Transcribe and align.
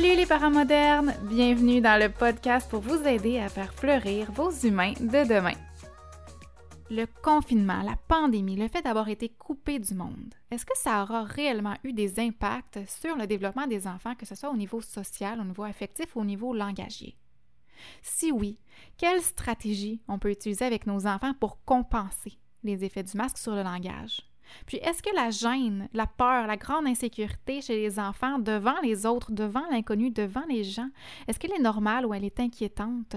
Salut 0.00 0.14
les 0.14 0.26
parents 0.26 0.52
modernes! 0.52 1.12
Bienvenue 1.24 1.80
dans 1.80 2.00
le 2.00 2.08
podcast 2.08 2.70
pour 2.70 2.78
vous 2.78 3.04
aider 3.04 3.40
à 3.40 3.48
faire 3.48 3.74
fleurir 3.74 4.30
vos 4.30 4.52
humains 4.52 4.92
de 4.92 5.26
demain. 5.26 5.56
Le 6.88 7.04
confinement, 7.20 7.82
la 7.82 7.96
pandémie, 8.06 8.54
le 8.54 8.68
fait 8.68 8.82
d'avoir 8.82 9.08
été 9.08 9.28
coupé 9.28 9.80
du 9.80 9.94
monde, 9.94 10.34
est-ce 10.52 10.64
que 10.64 10.78
ça 10.78 11.02
aura 11.02 11.24
réellement 11.24 11.74
eu 11.82 11.92
des 11.92 12.20
impacts 12.20 12.78
sur 12.86 13.16
le 13.16 13.26
développement 13.26 13.66
des 13.66 13.88
enfants, 13.88 14.14
que 14.14 14.24
ce 14.24 14.36
soit 14.36 14.50
au 14.50 14.56
niveau 14.56 14.80
social, 14.80 15.40
au 15.40 15.44
niveau 15.44 15.64
affectif 15.64 16.14
ou 16.14 16.20
au 16.20 16.24
niveau 16.24 16.54
langagier? 16.54 17.16
Si 18.00 18.30
oui, 18.30 18.56
quelle 18.98 19.20
stratégie 19.20 20.00
on 20.06 20.20
peut 20.20 20.30
utiliser 20.30 20.64
avec 20.64 20.86
nos 20.86 21.08
enfants 21.08 21.34
pour 21.34 21.64
compenser 21.64 22.38
les 22.62 22.84
effets 22.84 23.02
du 23.02 23.16
masque 23.16 23.38
sur 23.38 23.56
le 23.56 23.64
langage? 23.64 24.22
Puis 24.66 24.78
est-ce 24.78 25.02
que 25.02 25.14
la 25.14 25.30
gêne, 25.30 25.88
la 25.92 26.06
peur, 26.06 26.46
la 26.46 26.56
grande 26.56 26.86
insécurité 26.86 27.60
chez 27.60 27.76
les 27.76 27.98
enfants 27.98 28.38
devant 28.38 28.78
les 28.82 29.06
autres, 29.06 29.32
devant 29.32 29.66
l'inconnu, 29.70 30.10
devant 30.10 30.44
les 30.48 30.64
gens, 30.64 30.88
est-ce 31.26 31.38
qu'elle 31.38 31.52
est 31.52 31.62
normale 31.62 32.06
ou 32.06 32.14
elle 32.14 32.24
est 32.24 32.40
inquiétante? 32.40 33.16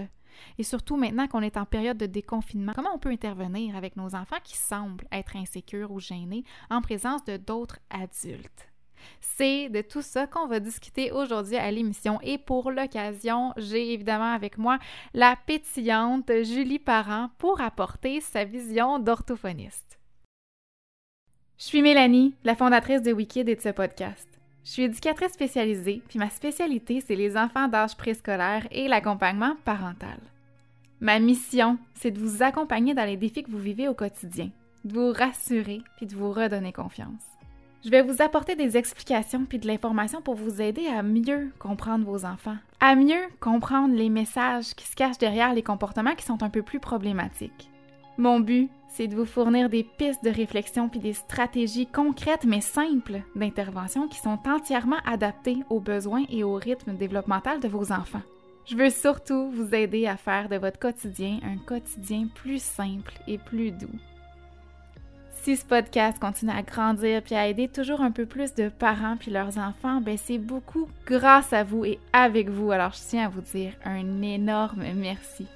Et 0.58 0.64
surtout 0.64 0.96
maintenant 0.96 1.28
qu'on 1.28 1.42
est 1.42 1.58
en 1.58 1.66
période 1.66 1.98
de 1.98 2.06
déconfinement, 2.06 2.74
comment 2.76 2.96
on 2.96 3.00
peut 3.00 3.10
intervenir 3.10 3.76
avec 3.76 3.96
nos 3.96 4.16
enfants 4.16 4.38
qui 4.44 4.58
semblent 4.58 5.08
être 5.12 5.36
insécures 5.36 5.92
ou 5.92 6.00
gênés 6.00 6.44
en 6.70 6.82
présence 6.82 7.24
de 7.26 7.38
d'autres 7.38 7.80
adultes? 7.90 8.68
C'est 9.20 9.70
de 9.70 9.82
tout 9.82 10.02
ça 10.02 10.28
qu'on 10.28 10.48
va 10.48 10.60
discuter 10.60 11.12
aujourd'hui 11.12 11.58
à 11.58 11.72
l'émission. 11.72 12.20
Et 12.22 12.38
pour 12.38 12.72
l'occasion, 12.72 13.54
j'ai 13.58 13.94
évidemment 13.94 14.32
avec 14.32 14.58
moi 14.58 14.78
la 15.14 15.36
pétillante 15.36 16.32
Julie 16.44 16.80
Parent 16.80 17.30
pour 17.38 17.62
apporter 17.62 18.22
sa 18.22 18.44
vision 18.44 19.00
d'orthophoniste. 19.00 20.01
Je 21.62 21.68
suis 21.68 21.84
Mélanie, 21.84 22.34
la 22.44 22.56
fondatrice 22.56 23.04
de 23.04 23.14
Wikid 23.14 23.48
et 23.48 23.56
de 23.56 23.62
ce 23.62 23.70
podcast. 23.70 24.28
Je 24.66 24.72
suis 24.72 24.82
éducatrice 24.82 25.34
spécialisée, 25.34 26.02
puis 26.10 26.18
ma 26.18 26.32
spécialité, 26.32 27.04
c'est 27.06 27.16
les 27.16 27.38
enfants 27.38 27.68
d'âge 27.68 27.96
préscolaire 27.96 28.66
et 28.72 28.88
l'accompagnement 28.88 29.56
parental. 29.64 30.18
Ma 31.02 31.20
mission, 31.20 31.78
c'est 31.94 32.10
de 32.10 32.18
vous 32.18 32.42
accompagner 32.42 32.96
dans 32.96 33.06
les 33.06 33.16
défis 33.16 33.44
que 33.44 33.52
vous 33.52 33.60
vivez 33.60 33.88
au 33.88 33.94
quotidien, 33.94 34.50
de 34.86 34.94
vous 34.96 35.12
rassurer, 35.14 35.84
puis 35.98 36.08
de 36.08 36.16
vous 36.16 36.32
redonner 36.32 36.74
confiance. 36.74 37.22
Je 37.86 37.92
vais 37.92 38.02
vous 38.02 38.24
apporter 38.24 38.56
des 38.56 38.76
explications 38.76 39.46
puis 39.46 39.60
de 39.60 39.68
l'information 39.68 40.24
pour 40.24 40.34
vous 40.34 40.64
aider 40.64 40.88
à 40.88 41.04
mieux 41.04 41.52
comprendre 41.60 42.06
vos 42.06 42.26
enfants, 42.26 42.58
à 42.80 42.96
mieux 42.96 43.28
comprendre 43.40 43.94
les 43.94 44.10
messages 44.10 44.74
qui 44.74 44.88
se 44.88 44.96
cachent 44.96 45.20
derrière 45.20 45.54
les 45.54 45.62
comportements 45.62 46.16
qui 46.16 46.26
sont 46.26 46.42
un 46.42 46.50
peu 46.50 46.64
plus 46.64 46.80
problématiques. 46.80 47.71
Mon 48.22 48.40
but, 48.40 48.70
c'est 48.88 49.08
de 49.08 49.16
vous 49.16 49.26
fournir 49.26 49.68
des 49.68 49.84
pistes 49.84 50.24
de 50.24 50.30
réflexion 50.30 50.90
puis 50.90 51.00
des 51.00 51.14
stratégies 51.14 51.88
concrètes 51.88 52.46
mais 52.46 52.62
simples 52.62 53.24
d'intervention 53.36 54.08
qui 54.08 54.20
sont 54.20 54.38
entièrement 54.46 55.00
adaptées 55.08 55.58
aux 55.72 55.80
besoins 55.80 56.26
et 56.30 56.44
au 56.44 56.54
rythme 56.54 56.94
développemental 56.94 57.60
de 57.60 57.68
vos 57.68 57.92
enfants. 57.92 58.22
Je 58.68 58.76
veux 58.76 58.92
surtout 58.92 59.50
vous 59.50 59.74
aider 59.74 60.06
à 60.06 60.18
faire 60.18 60.50
de 60.50 60.58
votre 60.58 60.78
quotidien 60.78 61.40
un 61.42 61.58
quotidien 61.58 62.28
plus 62.36 62.62
simple 62.62 63.14
et 63.28 63.40
plus 63.40 63.72
doux. 63.72 64.00
Si 65.42 65.58
ce 65.58 65.66
podcast 65.66 66.20
continue 66.20 66.52
à 66.52 66.62
grandir 66.62 67.24
puis 67.24 67.34
à 67.34 67.48
aider 67.48 67.70
toujours 67.70 68.02
un 68.02 68.12
peu 68.12 68.28
plus 68.28 68.54
de 68.54 68.70
parents 68.70 69.18
puis 69.18 69.32
leurs 69.32 69.58
enfants, 69.58 70.00
ben 70.00 70.16
c'est 70.16 70.38
beaucoup 70.38 70.88
grâce 71.08 71.54
à 71.54 71.64
vous 71.64 71.86
et 71.86 71.98
avec 72.14 72.50
vous. 72.50 72.70
Alors 72.70 72.94
je 72.94 73.00
tiens 73.00 73.26
à 73.26 73.30
vous 73.30 73.42
dire 73.42 73.74
un 73.84 74.22
énorme 74.22 74.84
merci. 74.94 75.48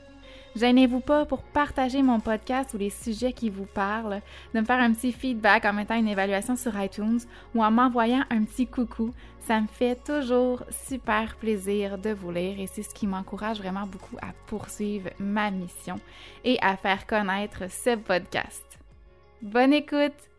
Gênez-vous 0.55 1.01
pas 1.01 1.25
pour 1.25 1.43
partager 1.43 2.01
mon 2.01 2.21
podcast 2.21 2.73
ou 2.73 2.77
les 2.77 2.89
sujets 2.89 3.33
qui 3.33 3.49
vous 3.49 3.65
parlent, 3.65 4.21
de 4.53 4.59
me 4.61 4.65
faire 4.65 4.79
un 4.79 4.93
petit 4.93 5.11
feedback 5.11 5.65
en 5.65 5.73
mettant 5.73 5.95
une 5.95 6.07
évaluation 6.07 6.55
sur 6.55 6.79
iTunes 6.81 7.19
ou 7.53 7.63
en 7.63 7.71
m'envoyant 7.71 8.23
un 8.29 8.43
petit 8.45 8.65
coucou. 8.65 9.13
Ça 9.41 9.59
me 9.59 9.67
fait 9.67 10.01
toujours 10.03 10.63
super 10.87 11.35
plaisir 11.35 11.97
de 11.97 12.11
vous 12.11 12.31
lire 12.31 12.59
et 12.59 12.67
c'est 12.67 12.83
ce 12.83 12.93
qui 12.93 13.05
m'encourage 13.05 13.57
vraiment 13.57 13.85
beaucoup 13.85 14.17
à 14.21 14.33
poursuivre 14.47 15.09
ma 15.19 15.51
mission 15.51 15.99
et 16.43 16.57
à 16.61 16.77
faire 16.77 17.05
connaître 17.05 17.69
ce 17.69 17.95
podcast. 17.97 18.63
Bonne 19.41 19.73
écoute! 19.73 20.34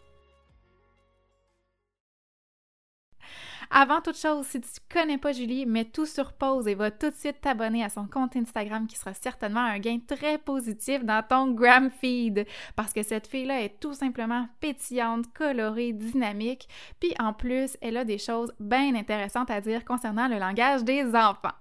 Avant 3.71 4.01
toute 4.01 4.17
chose, 4.17 4.47
si 4.47 4.61
tu 4.61 4.69
ne 4.69 5.01
connais 5.01 5.19
pas 5.19 5.33
Julie, 5.33 5.67
mets 5.67 5.85
tout 5.85 6.07
sur 6.07 6.33
pause 6.33 6.69
et 6.69 6.75
va 6.75 6.91
tout 6.91 7.11
de 7.11 7.15
suite 7.15 7.41
t'abonner 7.41 7.85
à 7.85 7.89
son 7.89 8.07
compte 8.07 8.37
Instagram 8.37 8.87
qui 8.87 8.97
sera 8.97 9.15
certainement 9.15 9.61
un 9.61 9.79
gain 9.79 9.99
très 10.07 10.39
positif 10.39 11.05
dans 11.05 11.23
ton 11.23 11.51
gram 11.53 11.91
feed 11.91 12.47
parce 12.77 12.93
que 12.93 13.03
cette 13.03 13.27
fille-là 13.27 13.63
est 13.63 13.81
tout 13.81 13.95
simplement 13.95 14.49
pétillante, 14.61 15.33
colorée, 15.33 15.93
dynamique, 15.93 16.69
puis 17.01 17.15
en 17.19 17.33
plus, 17.33 17.77
elle 17.81 17.97
a 17.97 18.05
des 18.05 18.19
choses 18.19 18.53
bien 18.61 18.95
intéressantes 18.95 19.51
à 19.51 19.61
dire 19.61 19.85
concernant 19.85 20.29
le 20.29 20.39
langage 20.39 20.85
des 20.85 21.05
enfants. 21.15 21.55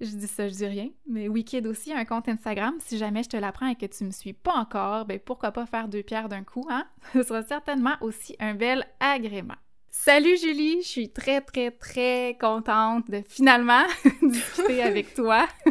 Je 0.00 0.16
dis 0.16 0.26
ça, 0.26 0.48
je 0.48 0.54
dis 0.54 0.66
rien, 0.66 0.88
mais 1.06 1.28
Wikid 1.28 1.66
aussi 1.66 1.92
a 1.92 1.98
un 1.98 2.04
compte 2.04 2.28
Instagram. 2.28 2.74
Si 2.80 2.98
jamais 2.98 3.22
je 3.22 3.28
te 3.28 3.36
l'apprends 3.36 3.68
et 3.68 3.76
que 3.76 3.86
tu 3.86 4.04
me 4.04 4.10
suis 4.10 4.32
pas 4.32 4.54
encore, 4.54 5.04
ben 5.04 5.20
pourquoi 5.20 5.52
pas 5.52 5.66
faire 5.66 5.88
deux 5.88 6.02
pierres 6.02 6.28
d'un 6.28 6.42
coup, 6.42 6.66
hein? 6.68 6.86
Ce 7.12 7.22
sera 7.22 7.42
certainement 7.42 7.94
aussi 8.00 8.34
un 8.40 8.54
bel 8.54 8.84
agrément. 8.98 9.54
Salut 9.94 10.38
Julie, 10.38 10.80
je 10.80 10.88
suis 10.88 11.08
très 11.10 11.42
très 11.42 11.70
très 11.70 12.38
contente 12.40 13.10
de 13.10 13.22
finalement 13.28 13.84
discuter 14.22 14.82
avec 14.82 15.12
toi. 15.14 15.46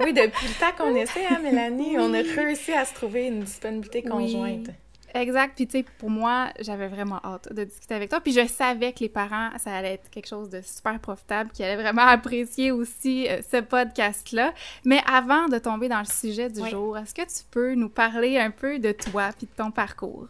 oui, 0.00 0.14
depuis 0.14 0.48
le 0.48 0.58
temps 0.58 0.74
qu'on 0.76 0.94
essaie, 0.96 1.26
hein, 1.26 1.38
Mélanie, 1.42 1.98
on 1.98 2.14
a 2.14 2.22
réussi 2.22 2.72
à 2.72 2.86
se 2.86 2.94
trouver 2.94 3.26
une 3.26 3.40
disponibilité 3.40 4.02
conjointe. 4.02 4.70
Exact. 5.14 5.54
Puis, 5.54 5.66
tu 5.66 5.78
sais, 5.78 5.84
pour 5.98 6.08
moi, 6.08 6.48
j'avais 6.60 6.88
vraiment 6.88 7.20
hâte 7.22 7.52
de 7.52 7.64
discuter 7.64 7.94
avec 7.94 8.08
toi. 8.08 8.20
Puis, 8.20 8.32
je 8.32 8.46
savais 8.46 8.92
que 8.92 9.00
les 9.00 9.08
parents, 9.08 9.50
ça 9.58 9.74
allait 9.74 9.94
être 9.94 10.10
quelque 10.10 10.28
chose 10.28 10.48
de 10.48 10.60
super 10.62 10.98
profitable, 10.98 11.50
qui 11.52 11.62
allaient 11.62 11.80
vraiment 11.80 12.06
apprécier 12.06 12.72
aussi 12.72 13.28
euh, 13.28 13.40
ce 13.50 13.58
podcast-là. 13.60 14.54
Mais 14.84 15.00
avant 15.06 15.48
de 15.48 15.58
tomber 15.58 15.88
dans 15.88 16.00
le 16.00 16.04
sujet 16.06 16.48
du 16.48 16.66
jour, 16.68 16.96
est-ce 16.96 17.14
que 17.14 17.22
tu 17.22 17.44
peux 17.50 17.74
nous 17.74 17.90
parler 17.90 18.38
un 18.38 18.50
peu 18.50 18.78
de 18.78 18.92
toi 18.92 19.30
puis 19.36 19.46
de 19.46 19.52
ton 19.56 19.70
parcours? 19.70 20.28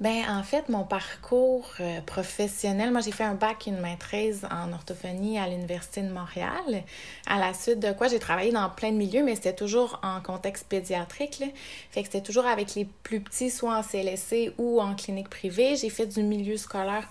Ben 0.00 0.24
en 0.28 0.42
fait, 0.42 0.68
mon 0.68 0.82
parcours 0.82 1.70
euh, 1.78 2.00
professionnel, 2.00 2.90
moi 2.90 3.00
j'ai 3.00 3.12
fait 3.12 3.22
un 3.22 3.34
bac 3.34 3.68
et 3.68 3.70
une 3.70 3.80
maîtrise 3.80 4.44
en 4.50 4.72
orthophonie 4.72 5.38
à 5.38 5.46
l'Université 5.46 6.02
de 6.02 6.10
Montréal. 6.10 6.82
À 7.28 7.38
la 7.38 7.54
suite 7.54 7.78
de 7.78 7.92
quoi 7.92 8.08
j'ai 8.08 8.18
travaillé 8.18 8.50
dans 8.50 8.68
plein 8.70 8.90
de 8.90 8.96
milieux, 8.96 9.22
mais 9.22 9.36
c'était 9.36 9.54
toujours 9.54 10.00
en 10.02 10.20
contexte 10.20 10.66
pédiatrique. 10.66 11.44
Fait 11.92 12.02
que 12.02 12.08
c'était 12.08 12.22
toujours 12.22 12.46
avec 12.46 12.74
les 12.74 12.86
plus 13.04 13.20
petits, 13.20 13.50
soit 13.50 13.76
en 13.76 13.82
CLSC 13.82 14.54
ou 14.58 14.80
en 14.80 14.96
clinique 14.96 15.30
privée. 15.30 15.76
J'ai 15.76 15.90
fait 15.90 16.06
du 16.06 16.24
milieu 16.24 16.56
scolaire 16.56 17.08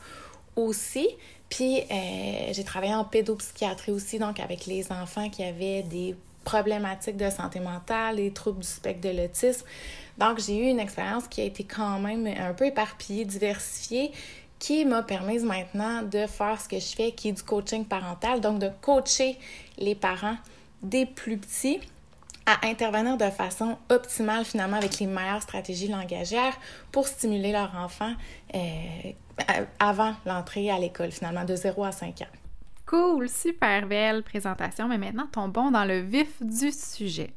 aussi. 0.57 1.07
Puis 1.47 1.79
euh, 1.79 2.51
j'ai 2.51 2.63
travaillé 2.65 2.95
en 2.95 3.05
pédopsychiatrie 3.05 3.93
aussi, 3.93 4.19
donc 4.19 4.41
avec 4.41 4.65
les 4.65 4.91
enfants 4.91 5.29
qui 5.29 5.43
avaient 5.43 5.83
des 5.83 6.15
problématiques 6.43 7.17
de 7.17 7.29
santé 7.29 7.59
mentale, 7.59 8.17
des 8.17 8.31
troubles 8.31 8.59
du 8.59 8.67
spectre 8.67 9.09
de 9.09 9.15
l'autisme. 9.15 9.65
Donc, 10.17 10.39
j'ai 10.39 10.57
eu 10.57 10.69
une 10.69 10.79
expérience 10.79 11.27
qui 11.27 11.41
a 11.41 11.45
été 11.45 11.63
quand 11.63 11.99
même 11.99 12.27
un 12.27 12.53
peu 12.53 12.65
éparpillée, 12.65 13.25
diversifiée, 13.25 14.11
qui 14.59 14.85
m'a 14.85 15.03
permise 15.03 15.43
maintenant 15.43 16.03
de 16.03 16.25
faire 16.27 16.61
ce 16.61 16.69
que 16.69 16.79
je 16.79 16.95
fais, 16.95 17.11
qui 17.11 17.29
est 17.29 17.33
du 17.33 17.43
coaching 17.43 17.85
parental, 17.85 18.39
donc 18.39 18.59
de 18.59 18.69
coacher 18.81 19.37
les 19.77 19.95
parents 19.95 20.37
des 20.81 21.05
plus 21.05 21.37
petits 21.37 21.79
à 22.45 22.65
intervenir 22.67 23.17
de 23.17 23.29
façon 23.29 23.77
optimale 23.89 24.45
finalement 24.45 24.77
avec 24.77 24.99
les 24.99 25.07
meilleures 25.07 25.41
stratégies 25.41 25.87
langagières 25.87 26.53
pour 26.91 27.07
stimuler 27.07 27.51
leur 27.51 27.73
enfant 27.75 28.13
euh, 28.53 28.59
avant 29.79 30.13
l'entrée 30.25 30.69
à 30.69 30.77
l'école 30.77 31.11
finalement 31.11 31.45
de 31.45 31.55
0 31.55 31.83
à 31.83 31.91
5 31.91 32.21
ans. 32.21 32.42
Cool, 32.93 33.27
super 33.27 33.87
belle 33.87 34.21
présentation, 34.21 34.87
mais 34.87 34.99
maintenant 34.99 35.25
tombons 35.25 35.71
dans 35.71 35.83
le 35.83 35.97
vif 35.97 36.43
du 36.43 36.71
sujet. 36.71 37.33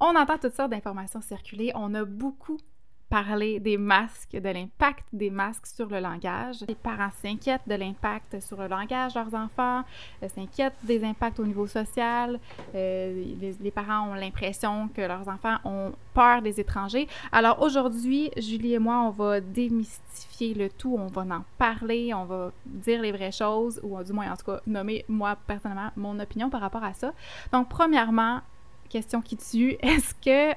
On 0.00 0.16
entend 0.16 0.38
toutes 0.38 0.56
sortes 0.56 0.72
d'informations 0.72 1.20
circuler. 1.20 1.70
On 1.76 1.94
a 1.94 2.04
beaucoup 2.04 2.58
parlé 3.08 3.60
des 3.60 3.76
masques, 3.76 4.32
de 4.32 4.48
l'impact 4.48 5.04
des 5.12 5.30
masques 5.30 5.66
sur 5.66 5.88
le 5.88 6.00
langage. 6.00 6.64
Les 6.68 6.74
parents 6.74 7.10
s'inquiètent 7.22 7.66
de 7.66 7.74
l'impact 7.74 8.40
sur 8.40 8.60
le 8.60 8.68
langage 8.68 9.14
de 9.14 9.20
leurs 9.20 9.34
enfants, 9.34 9.82
euh, 10.22 10.28
s'inquiètent 10.28 10.76
des 10.82 11.04
impacts 11.04 11.38
au 11.38 11.44
niveau 11.44 11.66
social. 11.66 12.38
Euh, 12.74 13.24
les, 13.60 13.70
parents 13.70 14.10
ont 14.10 14.14
l'impression 14.14 14.88
que 14.88 15.02
leurs 15.02 15.28
enfants 15.28 15.56
ont 15.64 15.92
peur 16.14 16.42
des 16.42 16.58
étrangers. 16.60 17.08
Alors 17.32 17.60
aujourd'hui, 17.62 18.30
Julie 18.36 18.74
et 18.74 18.78
moi, 18.78 19.02
on 19.02 19.10
va 19.10 19.40
démystifier 19.40 20.54
le 20.54 20.68
tout, 20.70 20.96
on 20.98 21.06
va 21.06 21.22
en 21.22 21.44
parler, 21.58 22.12
on 22.14 22.24
va 22.24 22.52
dire 22.64 23.02
les 23.02 23.12
vraies 23.12 23.32
choses, 23.32 23.80
ou 23.82 24.02
du 24.02 24.12
moins 24.12 24.32
en 24.32 24.36
tout 24.36 24.46
cas 24.46 24.60
nommer 24.66 25.04
moi 25.08 25.36
personnellement 25.46 25.90
mon 25.96 26.18
opinion 26.18 26.50
par 26.50 26.60
rapport 26.60 26.84
à 26.84 26.92
ça. 26.92 27.12
Donc 27.52 27.68
premièrement, 27.68 28.40
question 28.86 29.20
qui 29.20 29.36
tue, 29.36 29.76
est-ce 29.80 30.14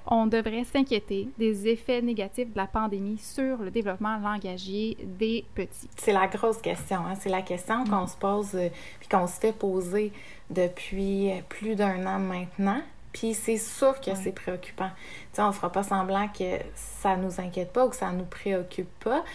qu'on 0.08 0.28
devrait 0.28 0.64
s'inquiéter 0.64 1.30
des 1.38 1.68
effets 1.68 2.02
négatifs 2.02 2.52
de 2.52 2.58
la 2.58 2.68
pandémie 2.68 3.18
sur 3.18 3.58
le 3.58 3.72
développement 3.72 4.18
langagier 4.18 4.98
des 5.20 5.46
petits? 5.56 5.90
C'est 5.98 6.14
la 6.14 6.28
grosse 6.28 6.62
question. 6.62 7.00
Hein? 7.00 7.16
C'est 7.20 7.30
la 7.30 7.42
question 7.42 7.84
qu'on 7.86 8.08
se 8.08 8.18
pose 8.18 8.56
euh, 8.56 8.70
puis 9.00 9.10
qu'on 9.10 9.28
se 9.28 9.40
fait 9.40 9.54
poser 9.54 10.12
depuis 10.50 11.32
plus 11.50 11.76
d'un 11.76 12.06
an 12.06 12.20
maintenant. 12.20 12.82
Puis 13.20 13.34
c'est 13.34 13.58
sûr 13.58 14.00
que 14.00 14.16
c'est 14.16 14.32
préoccupant. 14.32 14.92
sais, 15.34 15.42
on 15.42 15.50
ne 15.50 15.52
fera 15.52 15.70
pas 15.70 15.84
semblant 15.84 16.30
que 16.30 16.58
ça 16.74 17.18
nous 17.18 17.42
inquiète 17.42 17.74
pas 17.74 17.86
ou 17.86 17.90
que 17.90 17.98
ça 17.98 18.14
nous 18.14 18.24
préoccupe 18.24 18.88
pas. 19.04 19.26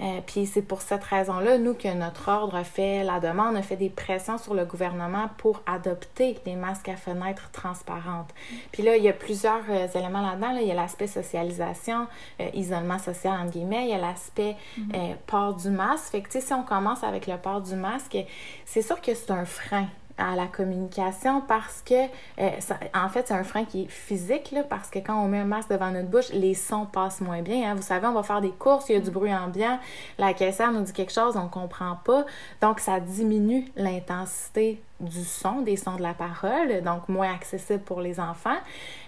Euh, 0.00 0.20
puis 0.26 0.46
c'est 0.46 0.62
pour 0.62 0.80
cette 0.80 1.04
raison-là, 1.04 1.58
nous, 1.58 1.74
que 1.74 1.92
notre 1.92 2.30
ordre 2.30 2.56
a 2.56 2.64
fait 2.64 3.04
la 3.04 3.20
demande, 3.20 3.54
a 3.54 3.60
fait 3.60 3.76
des 3.76 3.90
pressions 3.90 4.38
sur 4.38 4.54
le 4.54 4.64
gouvernement 4.64 5.28
pour 5.36 5.60
adopter 5.66 6.38
des 6.46 6.56
masques 6.56 6.88
à 6.88 6.96
fenêtres 6.96 7.50
transparentes. 7.52 8.30
Puis 8.72 8.82
là, 8.82 8.96
il 8.96 9.04
y 9.04 9.10
a 9.10 9.12
plusieurs 9.12 9.64
euh, 9.68 9.88
éléments 9.94 10.22
là-dedans. 10.22 10.52
Là. 10.52 10.62
Il 10.62 10.68
y 10.68 10.72
a 10.72 10.74
l'aspect 10.74 11.06
socialisation, 11.06 12.06
euh, 12.40 12.48
isolement 12.54 12.98
social, 12.98 13.38
entre 13.38 13.50
guillemets. 13.50 13.84
Il 13.84 13.90
y 13.90 13.94
a 13.94 13.98
l'aspect 13.98 14.56
mm-hmm. 14.80 15.16
port 15.26 15.52
du 15.54 15.68
masque. 15.68 16.12
Fait 16.12 16.22
que, 16.22 16.40
si 16.40 16.52
on 16.54 16.62
commence 16.62 17.04
avec 17.04 17.26
le 17.26 17.36
port 17.36 17.60
du 17.60 17.74
masque, 17.74 18.16
c'est 18.64 18.82
sûr 18.82 19.02
que 19.02 19.12
c'est 19.12 19.32
un 19.32 19.44
frein 19.44 19.88
à 20.18 20.36
la 20.36 20.46
communication 20.46 21.40
parce 21.40 21.82
que, 21.84 22.04
euh, 22.38 22.50
en 22.94 23.08
fait, 23.08 23.28
c'est 23.28 23.34
un 23.34 23.44
frein 23.44 23.64
qui 23.64 23.82
est 23.82 23.90
physique, 23.90 24.54
parce 24.68 24.90
que 24.90 24.98
quand 25.00 25.20
on 25.20 25.28
met 25.28 25.38
un 25.38 25.44
masque 25.44 25.70
devant 25.70 25.90
notre 25.90 26.08
bouche, 26.08 26.30
les 26.32 26.54
sons 26.54 26.86
passent 26.86 27.20
moins 27.20 27.42
bien. 27.42 27.70
Hein. 27.70 27.74
Vous 27.74 27.82
savez, 27.82 28.06
on 28.06 28.12
va 28.12 28.22
faire 28.22 28.40
des 28.40 28.50
courses, 28.50 28.88
il 28.88 28.94
y 28.94 28.98
a 28.98 29.00
du 29.00 29.10
bruit 29.10 29.34
ambiant, 29.34 29.78
la 30.18 30.32
caissière 30.32 30.72
nous 30.72 30.82
dit 30.82 30.92
quelque 30.92 31.12
chose, 31.12 31.36
on 31.36 31.44
ne 31.44 31.48
comprend 31.48 31.98
pas. 32.04 32.24
Donc, 32.60 32.80
ça 32.80 33.00
diminue 33.00 33.66
l'intensité 33.76 34.82
du 35.00 35.24
son, 35.24 35.60
des 35.62 35.76
sons 35.76 35.96
de 35.96 36.02
la 36.02 36.14
parole, 36.14 36.80
donc 36.82 37.08
moins 37.08 37.32
accessible 37.32 37.82
pour 37.82 38.00
les 38.00 38.20
enfants. 38.20 38.56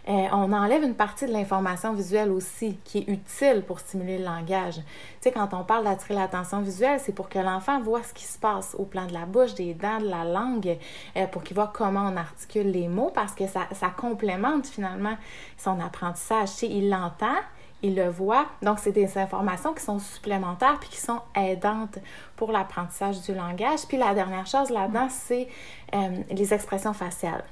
Euh, 0.09 0.27
on 0.33 0.53
enlève 0.53 0.83
une 0.83 0.95
partie 0.95 1.27
de 1.27 1.33
l'information 1.33 1.93
visuelle 1.93 2.31
aussi 2.31 2.79
qui 2.85 2.99
est 2.99 3.09
utile 3.09 3.63
pour 3.67 3.81
stimuler 3.81 4.19
le 4.19 4.25
langage. 4.25 4.77
Tu 4.77 4.83
sais, 5.21 5.33
quand 5.33 5.49
on 5.53 5.65
parle 5.65 5.85
d'attirer 5.85 6.15
l'attention 6.15 6.61
visuelle, 6.61 7.01
c'est 7.01 7.15
pour 7.15 7.29
que 7.29 7.39
l'enfant 7.39 7.81
voit 7.81 8.03
ce 8.03 8.13
qui 8.13 8.25
se 8.25 8.39
passe 8.39 8.75
au 8.79 8.85
plan 8.85 9.07
de 9.07 9.13
la 9.13 9.27
bouche, 9.27 9.55
des 9.55 9.75
dents, 9.75 9.99
de 10.01 10.09
la 10.09 10.25
langue, 10.25 10.77
euh, 11.17 11.27
pour 11.27 11.43
qu'il 11.43 11.55
voit 11.55 11.73
comment 11.73 12.11
on 12.13 12.17
articule 12.17 12.71
les 12.71 12.89
mots, 12.89 13.13
parce 13.15 13.35
que 13.35 13.47
ça, 13.47 13.69
ça 13.73 13.89
complémente 13.89 14.67
finalement 14.67 15.17
son 15.57 15.81
apprentissage. 15.81 16.51
Tu 16.51 16.55
sais, 16.55 16.69
il 16.69 16.91
l'entend, 16.91 17.37
il 17.83 17.95
le 17.95 18.09
voit. 18.09 18.47
Donc, 18.63 18.79
c'est 18.79 18.93
des 18.93 19.19
informations 19.19 19.73
qui 19.75 19.83
sont 19.83 19.99
supplémentaires 19.99 20.79
puis 20.81 20.89
qui 20.89 21.01
sont 21.01 21.21
aidantes 21.35 21.99
pour 22.37 22.53
l'apprentissage 22.53 23.21
du 23.23 23.35
langage. 23.35 23.87
Puis 23.89 23.97
la 23.97 24.15
dernière 24.15 24.47
chose 24.47 24.71
là-dedans, 24.71 25.09
c'est 25.11 25.49
euh, 25.95 26.23
les 26.31 26.55
expressions 26.55 26.93
faciales. 26.93 27.45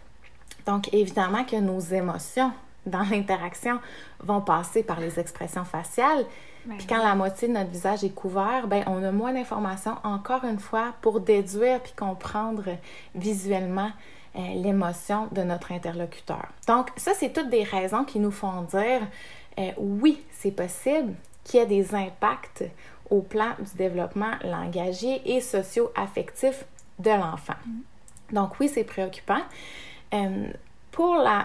Donc, 0.66 0.92
évidemment 0.94 1.44
que 1.44 1.56
nos 1.56 1.80
émotions 1.80 2.52
dans 2.86 3.02
l'interaction 3.02 3.80
vont 4.20 4.40
passer 4.40 4.82
par 4.82 5.00
les 5.00 5.18
expressions 5.18 5.64
faciales. 5.64 6.24
Ben 6.66 6.78
puis 6.78 6.86
quand 6.86 7.02
la 7.02 7.14
moitié 7.14 7.48
de 7.48 7.52
notre 7.52 7.70
visage 7.70 8.04
est 8.04 8.14
couvert, 8.14 8.66
ben 8.66 8.84
on 8.86 9.02
a 9.02 9.12
moins 9.12 9.32
d'informations, 9.32 9.96
encore 10.02 10.44
une 10.44 10.58
fois, 10.58 10.94
pour 11.02 11.20
déduire 11.20 11.80
puis 11.80 11.92
comprendre 11.92 12.64
visuellement 13.14 13.90
euh, 14.36 14.40
l'émotion 14.54 15.28
de 15.32 15.42
notre 15.42 15.72
interlocuteur. 15.72 16.46
Donc, 16.66 16.88
ça, 16.96 17.12
c'est 17.14 17.32
toutes 17.32 17.50
des 17.50 17.62
raisons 17.62 18.04
qui 18.04 18.18
nous 18.18 18.32
font 18.32 18.62
dire 18.62 19.00
euh, 19.58 19.70
oui, 19.76 20.22
c'est 20.30 20.50
possible 20.50 21.14
qu'il 21.44 21.60
y 21.60 21.62
ait 21.62 21.66
des 21.66 21.94
impacts 21.94 22.64
au 23.10 23.20
plan 23.20 23.50
du 23.58 23.76
développement 23.76 24.32
langagier 24.42 25.20
et 25.24 25.40
socio-affectif 25.40 26.64
de 26.98 27.10
l'enfant. 27.10 27.54
Mm. 27.66 28.34
Donc 28.34 28.58
oui, 28.60 28.68
c'est 28.68 28.84
préoccupant. 28.84 29.42
Euh, 30.14 30.46
pour 30.90 31.16
la, 31.16 31.44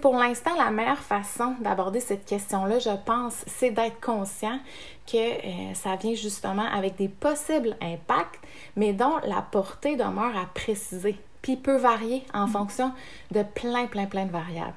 pour 0.00 0.16
l'instant, 0.16 0.54
la 0.56 0.70
meilleure 0.70 0.98
façon 0.98 1.54
d'aborder 1.60 2.00
cette 2.00 2.24
question-là, 2.24 2.78
je 2.78 2.96
pense, 3.04 3.44
c'est 3.46 3.70
d'être 3.70 4.00
conscient 4.00 4.58
que 5.06 5.16
euh, 5.16 5.74
ça 5.74 5.96
vient 5.96 6.14
justement 6.14 6.66
avec 6.72 6.96
des 6.96 7.08
possibles 7.08 7.76
impacts, 7.80 8.40
mais 8.76 8.92
dont 8.92 9.18
la 9.24 9.42
portée 9.42 9.96
demeure 9.96 10.36
à 10.36 10.46
préciser. 10.54 11.16
Puis 11.42 11.56
peut 11.56 11.76
varier 11.76 12.24
en 12.34 12.46
mm. 12.46 12.50
fonction 12.50 12.92
de 13.30 13.42
plein, 13.42 13.86
plein, 13.86 14.06
plein 14.06 14.26
de 14.26 14.32
variables. 14.32 14.74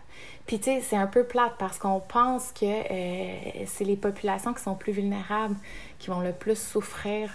Puis, 0.51 0.59
tu 0.59 0.65
sais, 0.65 0.81
c'est 0.81 0.97
un 0.97 1.07
peu 1.07 1.23
plate 1.23 1.53
parce 1.57 1.77
qu'on 1.77 2.00
pense 2.00 2.51
que 2.51 2.65
euh, 2.65 3.65
c'est 3.68 3.85
les 3.85 3.95
populations 3.95 4.53
qui 4.53 4.62
sont 4.62 4.75
plus 4.75 4.91
vulnérables 4.91 5.56
qui 5.97 6.09
vont 6.09 6.19
le 6.19 6.33
plus 6.33 6.57
souffrir 6.57 7.31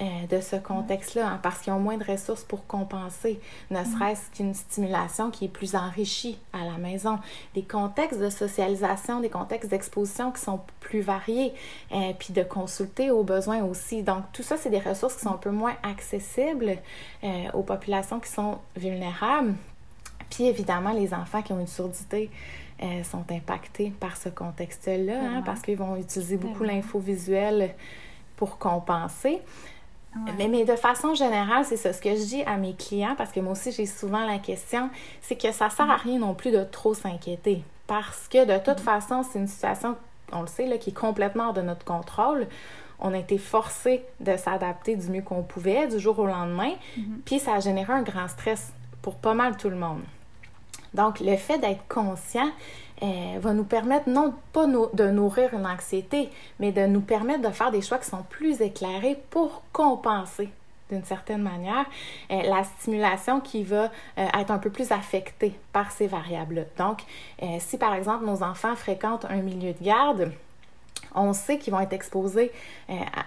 euh, 0.00 0.04
de 0.30 0.40
ce 0.40 0.56
contexte-là, 0.56 1.26
hein, 1.26 1.40
parce 1.42 1.60
qu'ils 1.60 1.72
ont 1.72 1.80
moins 1.80 1.96
de 1.96 2.04
ressources 2.04 2.44
pour 2.44 2.66
compenser, 2.66 3.40
ne 3.70 3.82
serait-ce 3.82 4.36
qu'une 4.36 4.54
stimulation 4.54 5.30
qui 5.30 5.46
est 5.46 5.48
plus 5.48 5.74
enrichie 5.74 6.38
à 6.52 6.64
la 6.64 6.76
maison. 6.76 7.18
Des 7.54 7.62
contextes 7.62 8.20
de 8.20 8.28
socialisation, 8.28 9.20
des 9.20 9.30
contextes 9.30 9.70
d'exposition 9.70 10.30
qui 10.30 10.42
sont 10.42 10.60
plus 10.80 11.00
variés, 11.00 11.54
euh, 11.92 12.12
puis 12.18 12.34
de 12.34 12.42
consulter 12.42 13.10
aux 13.10 13.24
besoins 13.24 13.64
aussi. 13.64 14.02
Donc, 14.02 14.24
tout 14.32 14.42
ça, 14.42 14.56
c'est 14.56 14.70
des 14.70 14.78
ressources 14.78 15.14
qui 15.14 15.22
sont 15.22 15.34
un 15.34 15.38
peu 15.38 15.50
moins 15.50 15.74
accessibles 15.82 16.76
aux 17.54 17.62
populations 17.62 18.20
qui 18.20 18.28
sont 18.28 18.58
vulnérables. 18.76 19.54
Puis 20.32 20.46
évidemment, 20.46 20.92
les 20.92 21.12
enfants 21.12 21.42
qui 21.42 21.52
ont 21.52 21.60
une 21.60 21.66
surdité 21.66 22.30
euh, 22.82 23.04
sont 23.04 23.24
impactés 23.30 23.92
par 24.00 24.16
ce 24.16 24.30
contexte-là, 24.30 25.20
hein, 25.20 25.42
parce 25.44 25.60
qu'ils 25.60 25.76
vont 25.76 25.94
utiliser 25.96 26.38
beaucoup 26.38 26.64
l'info 26.64 26.98
visuelle 26.98 27.74
pour 28.36 28.56
compenser. 28.56 29.40
Mais, 30.38 30.48
mais, 30.48 30.64
de 30.64 30.76
façon 30.76 31.14
générale, 31.14 31.64
c'est 31.64 31.76
ça. 31.76 31.92
Ce 31.92 32.00
que 32.00 32.10
je 32.10 32.24
dis 32.24 32.42
à 32.42 32.56
mes 32.56 32.74
clients, 32.74 33.14
parce 33.16 33.30
que 33.30 33.40
moi 33.40 33.52
aussi 33.52 33.72
j'ai 33.72 33.86
souvent 33.86 34.26
la 34.26 34.38
question, 34.38 34.90
c'est 35.22 35.36
que 35.36 35.52
ça 35.52 35.70
sert 35.70 35.90
à 35.90 35.96
rien 35.96 36.18
non 36.18 36.34
plus 36.34 36.50
de 36.50 36.64
trop 36.64 36.92
s'inquiéter. 36.92 37.62
Parce 37.86 38.28
que 38.28 38.46
de 38.46 38.58
toute 38.58 38.78
mm-hmm. 38.78 38.84
façon, 38.84 39.22
c'est 39.22 39.38
une 39.38 39.46
situation, 39.46 39.96
on 40.32 40.42
le 40.42 40.46
sait, 40.46 40.66
là, 40.66 40.78
qui 40.78 40.90
est 40.90 40.98
complètement 40.98 41.48
hors 41.48 41.54
de 41.54 41.62
notre 41.62 41.84
contrôle. 41.84 42.46
On 43.00 43.12
a 43.12 43.18
été 43.18 43.36
forcé 43.36 44.04
de 44.20 44.36
s'adapter 44.36 44.96
du 44.96 45.08
mieux 45.08 45.22
qu'on 45.22 45.42
pouvait 45.42 45.88
du 45.88 45.98
jour 45.98 46.18
au 46.18 46.26
lendemain. 46.26 46.72
Mm-hmm. 46.98 47.02
Puis 47.24 47.38
ça 47.38 47.54
a 47.54 47.60
généré 47.60 47.92
un 47.92 48.02
grand 48.02 48.28
stress 48.28 48.72
pour 49.02 49.16
pas 49.16 49.34
mal 49.34 49.56
tout 49.56 49.70
le 49.70 49.76
monde. 49.76 50.02
Donc, 50.94 51.20
le 51.20 51.36
fait 51.36 51.58
d'être 51.58 51.86
conscient 51.88 52.50
euh, 53.02 53.38
va 53.40 53.52
nous 53.52 53.64
permettre 53.64 54.08
non 54.08 54.32
pas 54.52 54.66
de 54.66 55.10
nourrir 55.10 55.52
une 55.54 55.66
anxiété, 55.66 56.30
mais 56.60 56.70
de 56.70 56.86
nous 56.86 57.00
permettre 57.00 57.42
de 57.42 57.52
faire 57.52 57.72
des 57.72 57.82
choix 57.82 57.98
qui 57.98 58.08
sont 58.08 58.22
plus 58.28 58.60
éclairés 58.60 59.20
pour 59.30 59.62
compenser 59.72 60.48
d'une 60.88 61.04
certaine 61.04 61.42
manière, 61.42 61.86
euh, 62.30 62.42
la 62.42 62.64
stimulation 62.64 63.40
qui 63.40 63.64
va 63.64 63.84
euh, 64.18 64.26
être 64.38 64.50
un 64.50 64.58
peu 64.58 64.68
plus 64.68 64.92
affectée 64.92 65.58
par 65.72 65.90
ces 65.90 66.06
variables-là. 66.06 66.64
Donc, 66.76 67.00
si 67.60 67.78
par 67.78 67.94
exemple 67.94 68.26
nos 68.26 68.42
enfants 68.42 68.76
fréquentent 68.76 69.24
un 69.24 69.40
milieu 69.40 69.72
de 69.72 69.82
garde, 69.82 70.30
on 71.14 71.32
sait 71.32 71.58
qu'ils 71.58 71.72
vont 71.72 71.80
être 71.80 71.94
exposés 71.94 72.52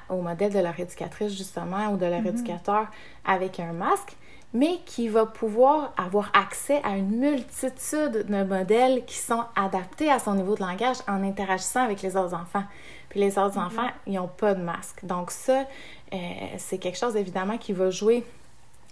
au 0.09 0.21
modèle 0.21 0.53
de 0.53 0.59
leur 0.59 0.79
éducatrice 0.79 1.35
justement 1.35 1.89
ou 1.89 1.97
de 1.97 2.05
leur 2.05 2.21
mm-hmm. 2.21 2.29
éducateur 2.29 2.87
avec 3.25 3.59
un 3.59 3.73
masque 3.73 4.15
mais 4.55 4.79
qui 4.85 5.09
va 5.09 5.25
pouvoir 5.25 5.91
avoir 5.97 6.31
accès 6.33 6.81
à 6.85 6.91
une 6.91 7.17
multitude 7.17 8.25
de 8.25 8.43
modèles 8.43 9.03
qui 9.05 9.17
sont 9.17 9.43
adaptés 9.53 10.09
à 10.09 10.17
son 10.17 10.35
niveau 10.35 10.55
de 10.55 10.61
langage 10.61 10.95
en 11.09 11.21
interagissant 11.23 11.83
avec 11.83 12.01
les 12.01 12.15
autres 12.15 12.33
enfants. 12.33 12.63
Puis 13.09 13.19
les 13.19 13.37
autres 13.37 13.57
enfants, 13.57 13.89
ils 14.07 14.13
n'ont 14.13 14.29
pas 14.29 14.53
de 14.53 14.61
masque. 14.61 15.03
Donc 15.03 15.31
ça, 15.31 15.65
euh, 16.13 16.17
c'est 16.57 16.77
quelque 16.77 16.97
chose 16.97 17.17
évidemment 17.17 17.57
qui 17.57 17.73
va 17.73 17.89
jouer 17.89 18.23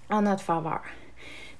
en 0.10 0.24
notre 0.24 0.44
faveur. 0.44 0.82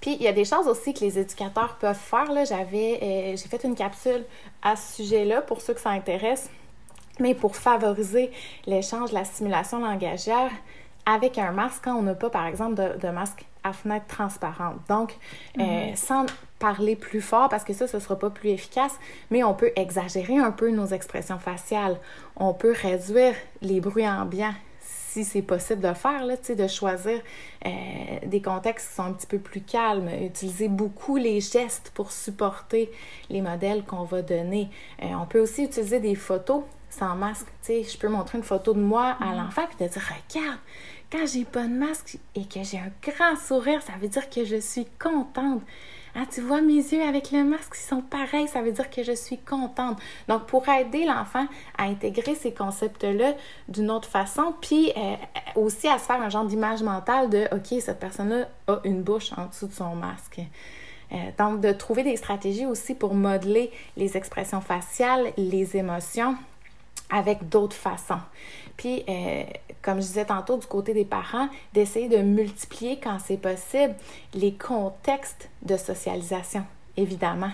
Puis 0.02 0.16
il 0.16 0.22
y 0.22 0.28
a 0.28 0.34
des 0.34 0.44
choses 0.44 0.68
aussi 0.68 0.94
que 0.94 1.00
les 1.00 1.18
éducateurs 1.18 1.78
peuvent 1.78 1.96
faire. 1.96 2.30
Là, 2.30 2.44
j'avais, 2.44 3.00
euh, 3.02 3.38
j'ai 3.38 3.48
fait 3.48 3.64
une 3.64 3.76
capsule 3.76 4.26
à 4.62 4.76
ce 4.76 4.98
sujet-là 4.98 5.42
pour 5.44 5.62
ceux 5.62 5.74
que 5.76 5.80
ça 5.80 5.92
intéresse. 5.92 6.50
Mais 7.22 7.36
pour 7.36 7.56
favoriser 7.56 8.32
l'échange, 8.66 9.14
la 9.14 9.24
stimulation 9.24 9.80
langagière 9.80 10.52
avec 11.06 11.38
un 11.38 11.54
masque, 11.54 11.86
quand 11.86 11.96
on 11.96 12.02
n'a 12.02 12.16
pas, 12.16 12.30
par 12.30 12.48
exemple, 12.48 12.76
de, 12.76 13.00
de 13.00 13.08
masque 13.08 13.46
à 13.64 13.74
fenêtre 13.74 14.06
transparente. 14.08 14.78
Donc, 14.90 15.16
euh, 15.60 15.90
mhm. 15.90 15.96
sans 15.96 16.26
parler 16.60 16.96
plus 16.96 17.22
fort, 17.22 17.50
parce 17.50 17.64
que 17.64 17.74
ça, 17.74 17.88
ce 17.88 17.98
ne 17.98 18.02
sera 18.02 18.18
pas 18.18 18.30
plus 18.30 18.50
efficace, 18.50 18.98
mais 19.32 19.44
on 19.44 19.54
peut 19.54 19.72
exagérer 19.76 20.38
un 20.38 20.52
peu 20.52 20.70
nos 20.70 20.88
expressions 20.88 21.40
faciales. 21.40 22.00
On 22.38 22.54
peut 22.54 22.74
réduire 22.82 23.36
les 23.62 23.82
bruits 23.82 24.08
ambiants 24.08 24.54
si 25.14 25.24
c'est 25.24 25.44
possible 25.44 25.82
de 25.82 25.94
faire, 25.94 26.26
là, 26.26 26.36
de 26.38 26.68
choisir 26.68 27.20
euh, 27.66 27.70
des 28.26 28.42
contextes 28.42 28.90
qui 28.90 28.96
sont 28.96 29.04
un 29.04 29.14
petit 29.14 29.28
peu 29.28 29.38
plus 29.38 29.62
calmes, 29.62 30.10
utiliser 30.10 30.68
beaucoup 30.68 31.18
les 31.18 31.40
gestes 31.40 31.92
pour 31.94 32.12
supporter 32.12 32.92
les 33.30 33.42
modèles 33.42 33.84
qu'on 33.84 34.04
va 34.06 34.24
donner. 34.24 34.70
Euh, 35.04 35.08
on 35.22 35.28
peut 35.28 35.40
aussi 35.40 35.66
utiliser 35.66 36.00
des 36.00 36.16
photos 36.16 36.64
sans 36.94 37.16
masque. 37.16 37.48
je 37.68 37.98
peux 37.98 38.08
montrer 38.08 38.38
une 38.38 38.44
photo 38.44 38.74
de 38.74 38.80
moi 38.80 39.18
à 39.20 39.28
mhm. 39.28 39.38
l'enfant 39.38 39.64
et 39.64 39.76
te 39.88 39.92
dire 39.92 40.02
Regarde, 40.02 40.60
quand 41.12 41.26
j'ai 41.26 41.46
pas 41.46 41.64
de 41.64 41.74
masque 41.74 42.18
et 42.36 42.46
que 42.46 42.64
j'ai 42.64 42.80
un 42.80 42.92
grand 43.02 43.36
sourire, 43.36 43.82
ça 43.82 43.94
veut 44.02 44.08
dire 44.08 44.30
que 44.30 44.46
je 44.46 44.60
suis 44.60 44.88
contente. 45.00 45.62
Ah, 46.16 46.26
tu 46.32 46.42
vois 46.42 46.62
mes 46.62 46.76
yeux 46.76 47.02
avec 47.02 47.32
le 47.32 47.44
masque, 47.44 47.74
ils 47.76 47.88
sont 47.88 48.02
pareils, 48.02 48.48
ça 48.48 48.62
veut 48.62 48.72
dire 48.72 48.90
que 48.92 49.02
je 49.02 49.14
suis 49.14 49.40
contente. 49.40 49.98
Donc, 50.28 50.46
pour 50.46 50.70
aider 50.70 51.06
l'enfant 51.06 51.48
à 51.76 51.86
intégrer 51.86 52.36
ces 52.36 52.54
concepts-là 52.54 53.34
d'une 53.68 53.90
autre 53.90 54.08
façon, 54.08 54.54
puis 54.62 54.92
euh, 54.96 55.16
aussi 55.56 55.88
à 55.88 55.98
se 55.98 56.06
faire 56.06 56.22
un 56.22 56.30
genre 56.30 56.46
d'image 56.46 56.84
mentale 56.84 57.32
de 57.32 57.48
OK, 57.52 57.82
cette 57.82 58.00
personne-là 58.00 58.48
a 58.68 58.80
une 58.84 59.02
bouche 59.02 59.32
en 59.36 59.48
dessous 59.48 59.68
de 59.68 59.74
son 59.74 59.96
masque. 59.96 60.42
Euh, 61.12 61.18
donc, 61.40 61.62
de 61.62 61.72
trouver 61.72 62.04
des 62.04 62.16
stratégies 62.16 62.68
aussi 62.68 62.94
pour 62.94 63.16
modeler 63.16 63.72
les 63.98 64.16
expressions 64.16 64.62
faciales, 64.62 65.34
les 65.38 65.78
émotions 65.78 66.38
avec 67.14 67.48
d'autres 67.48 67.76
façons. 67.76 68.20
Puis, 68.76 69.04
euh, 69.08 69.44
comme 69.82 69.98
je 69.98 70.08
disais 70.08 70.26
tantôt, 70.26 70.58
du 70.58 70.66
côté 70.66 70.94
des 70.94 71.06
parents, 71.06 71.48
d'essayer 71.74 72.10
de 72.10 72.18
multiplier 72.18 73.00
quand 73.00 73.20
c'est 73.24 73.38
possible 73.38 73.96
les 74.34 74.54
contextes 74.54 75.50
de 75.62 75.78
socialisation, 75.78 76.66
évidemment, 76.98 77.52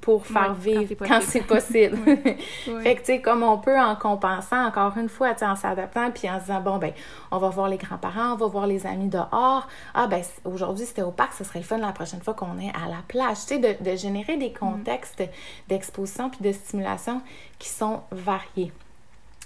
pour 0.00 0.26
faire 0.26 0.54
vivre 0.54 0.94
quand 1.00 1.20
c'est 1.20 1.42
possible. 1.42 1.96
Fait 2.82 2.94
que, 2.94 3.00
tu 3.00 3.06
sais, 3.06 3.20
comme 3.20 3.42
on 3.42 3.58
peut 3.58 3.78
en 3.78 3.96
compensant, 3.96 4.66
encore 4.66 4.96
une 4.96 5.08
fois, 5.08 5.34
en 5.42 5.56
s'adaptant, 5.56 6.10
puis 6.12 6.30
en 6.30 6.36
se 6.36 6.44
disant, 6.44 6.60
bon, 6.60 6.78
ben, 6.78 6.92
on 7.30 7.38
va 7.38 7.48
voir 7.48 7.68
les 7.68 7.76
grands-parents, 7.76 8.34
on 8.34 8.36
va 8.36 8.46
voir 8.46 8.66
les 8.66 8.86
amis 8.86 9.08
dehors. 9.08 9.66
Ah, 9.94 10.06
ben, 10.06 10.22
aujourd'hui, 10.44 10.86
c'était 10.86 11.02
au 11.02 11.10
parc, 11.10 11.32
ce 11.32 11.44
serait 11.44 11.58
le 11.58 11.64
fun 11.64 11.78
la 11.78 11.92
prochaine 11.92 12.20
fois 12.20 12.34
qu'on 12.34 12.58
est 12.58 12.70
à 12.70 12.88
la 12.88 13.02
plage. 13.08 13.38
Tu 13.40 13.54
sais, 13.54 13.58
de, 13.58 13.82
de, 13.82 13.96
générer 13.96 14.36
des 14.36 14.50
mm. 14.50 14.54
contextes 14.54 15.22
d'exposition 15.68 16.30
puis 16.30 16.40
de 16.42 16.52
stimulation 16.52 17.20
qui 17.58 17.68
sont 17.68 18.02
variés. 18.12 18.72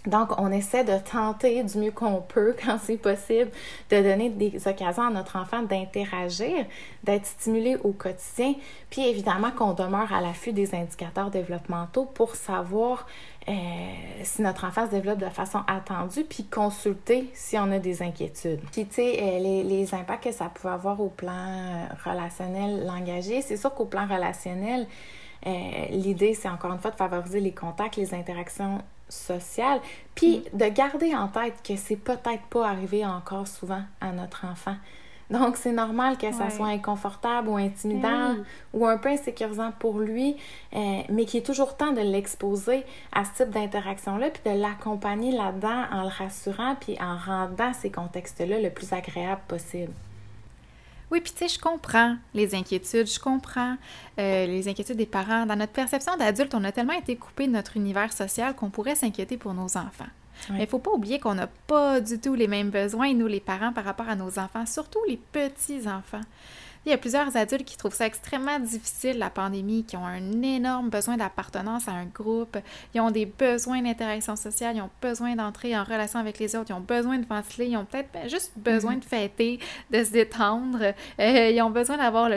Donc, 0.09 0.41
on 0.41 0.50
essaie 0.50 0.85
de 0.85 0.97
tenter 0.99 1.62
du 1.62 1.77
mieux 1.79 1.91
qu'on 1.91 2.23
peut, 2.23 2.57
quand 2.65 2.79
c'est 2.83 2.97
possible, 2.97 3.50
de 3.91 4.03
donner 4.03 4.31
des 4.31 4.67
occasions 4.67 5.07
à 5.07 5.11
notre 5.11 5.37
enfant 5.37 5.62
d'interagir, 5.62 6.65
d'être 7.05 7.27
stimulé 7.27 7.77
au 7.85 7.93
quotidien, 7.93 8.55
puis 8.88 9.07
évidemment 9.07 9.50
qu'on 9.50 9.75
demeure 9.75 10.12
à 10.12 10.23
l'affût 10.23 10.53
des 10.53 10.75
indicateurs 10.75 11.31
développementaux 11.31 12.07
pour 12.07 12.37
savoir 12.37 13.07
euh, 13.49 13.53
si 14.23 14.41
notre 14.41 14.65
enfant 14.65 14.87
se 14.87 14.93
développe 14.93 15.19
de 15.19 15.29
façon 15.29 15.61
attendue, 15.67 16.25
puis 16.25 16.45
consulter 16.45 17.29
si 17.35 17.59
on 17.59 17.71
a 17.71 17.79
des 17.79 18.03
inquiétudes. 18.03 18.61
Puis, 18.73 18.87
tu 18.87 18.95
sais, 18.95 19.19
euh, 19.21 19.38
les, 19.41 19.95
impacts 19.95 20.25
que 20.25 20.33
ça 20.33 20.50
peut 20.50 20.69
avoir 20.69 21.00
au 21.00 21.09
plan 21.09 21.33
euh, 21.33 21.87
relationnel 22.05 22.87
langagier, 22.87 23.43
c'est 23.43 23.59
sûr 23.59 23.75
qu'au 23.75 23.85
plan 23.85 24.07
relationnel, 24.07 24.87
l'idée, 25.91 26.35
c'est 26.35 26.49
encore 26.49 26.73
une 26.73 26.79
fois 26.79 26.91
de 26.91 26.97
favoriser 26.97 27.41
les 27.41 27.53
contacts, 27.53 27.97
les 27.97 28.12
interactions 28.12 28.83
sociale, 29.09 29.81
puis 30.15 30.38
mm. 30.53 30.59
de 30.59 30.69
garder 30.69 31.15
en 31.15 31.29
tête 31.29 31.55
que 31.67 31.77
c'est 31.77 31.97
peut-être 31.97 32.45
pas 32.50 32.69
arrivé 32.69 33.05
encore 33.05 33.47
souvent 33.47 33.83
à 34.00 34.12
notre 34.12 34.45
enfant. 34.47 34.77
Donc, 35.31 35.59
c'est 35.59 35.73
normal 35.73 36.17
que 36.17 36.33
ça 36.33 36.49
soit 36.49 36.69
inconfortable 36.69 37.49
ou 37.49 37.57
intimidant 37.57 38.35
ou 38.73 38.87
un 38.87 38.97
peu 38.97 39.11
insécurisant 39.11 39.73
pour 39.79 39.99
lui, 39.99 40.37
euh, 40.75 41.03
mais 41.11 41.27
qu'il 41.27 41.41
est 41.41 41.45
toujours 41.45 41.77
temps 41.77 41.93
de 41.93 42.00
l'exposer 42.00 42.85
à 43.12 43.25
ce 43.25 43.43
type 43.43 43.53
d'interaction-là, 43.53 44.31
puis 44.31 44.50
de 44.50 44.59
l'accompagner 44.59 45.33
là-dedans 45.33 45.85
en 45.93 46.03
le 46.03 46.09
rassurant, 46.09 46.77
puis 46.81 46.97
en 47.00 47.17
rendant 47.17 47.75
ces 47.75 47.91
contextes-là 47.91 48.59
le 48.59 48.71
plus 48.71 48.93
agréable 48.95 49.43
possible. 49.49 49.93
Oui, 51.11 51.21
puis 51.21 51.33
tu 51.33 51.38
sais, 51.38 51.49
je 51.49 51.59
comprends 51.59 52.17
les 52.35 52.55
inquiétudes, 52.55 53.07
je 53.07 53.19
comprends 53.19 53.77
euh, 54.19 54.47
les 54.47 54.69
inquiétudes 54.69 54.97
des 54.97 55.07
parents. 55.07 55.47
Dans 55.47 55.57
notre 55.57 55.73
perception 55.73 56.17
d'adulte, 56.17 56.55
on 56.55 56.65
a 56.65 56.73
tellement 56.73 56.93
été 56.93 57.17
coupé 57.17 57.47
de 57.47 57.53
notre 57.53 57.77
univers 57.77 58.12
social 58.12 58.55
qu'on 58.55 58.71
pourrait 58.71 58.95
s'inquiéter 58.95 59.37
pour 59.37 59.55
nos 59.55 59.77
enfants. 59.77 60.07
Mais 60.50 60.59
il 60.59 60.62
ne 60.62 60.67
faut 60.67 60.79
pas 60.79 60.93
oublier 60.93 61.19
qu'on 61.19 61.35
n'a 61.35 61.49
pas 61.67 62.00
du 62.00 62.21
tout 62.21 62.35
les 62.35 62.47
mêmes 62.47 62.71
besoins, 62.71 63.12
nous 63.12 63.27
les 63.27 63.41
parents, 63.41 63.73
par 63.73 63.85
rapport 63.85 64.09
à 64.09 64.15
nos 64.15 64.38
enfants, 64.38 64.67
surtout 64.67 65.00
les 65.09 65.17
petits-enfants. 65.17 66.21
Il 66.87 66.91
y 66.91 66.95
a 66.95 66.99
plusieurs 66.99 67.37
adultes 67.37 67.65
qui 67.65 67.77
trouvent 67.77 67.95
ça 67.95 68.07
extrêmement 68.07 68.59
difficile, 68.59 69.19
la 69.19 69.31
pandémie, 69.31 69.85
qui 69.85 69.97
ont 69.97 70.07
un 70.07 70.43
énorme 70.43 70.89
besoin 70.89 71.17
d'appartenance 71.17 71.89
à 71.89 71.93
un 71.93 72.07
groupe. 72.07 72.57
Ils 72.95 73.01
ont 73.01 73.11
des 73.11 73.27
besoins 73.27 73.83
d'interaction 73.83 74.37
sociale, 74.37 74.77
ils 74.77 74.83
ont 74.83 74.91
besoin 75.03 75.37
d'entrer 75.37 75.77
en 75.77 75.85
relation 75.85 76.19
avec 76.19 76.39
les 76.39 76.57
autres, 76.57 76.71
ils 76.71 76.75
ont 76.75 76.81
besoin 76.81 77.19
de 77.19 77.27
ventiler, 77.27 77.67
ils 77.67 77.77
ont 77.77 77.85
peut-être 77.85 78.29
juste 78.29 78.53
besoin 78.57 78.95
mhm. 78.95 79.01
de 79.01 79.05
fêter, 79.05 79.59
de 79.91 80.05
se 80.05 80.13
détendre. 80.13 80.95
Euh, 81.21 81.51
ils 81.51 81.61
ont 81.63 81.71
besoin 81.71 81.97
d'avoir 81.97 82.31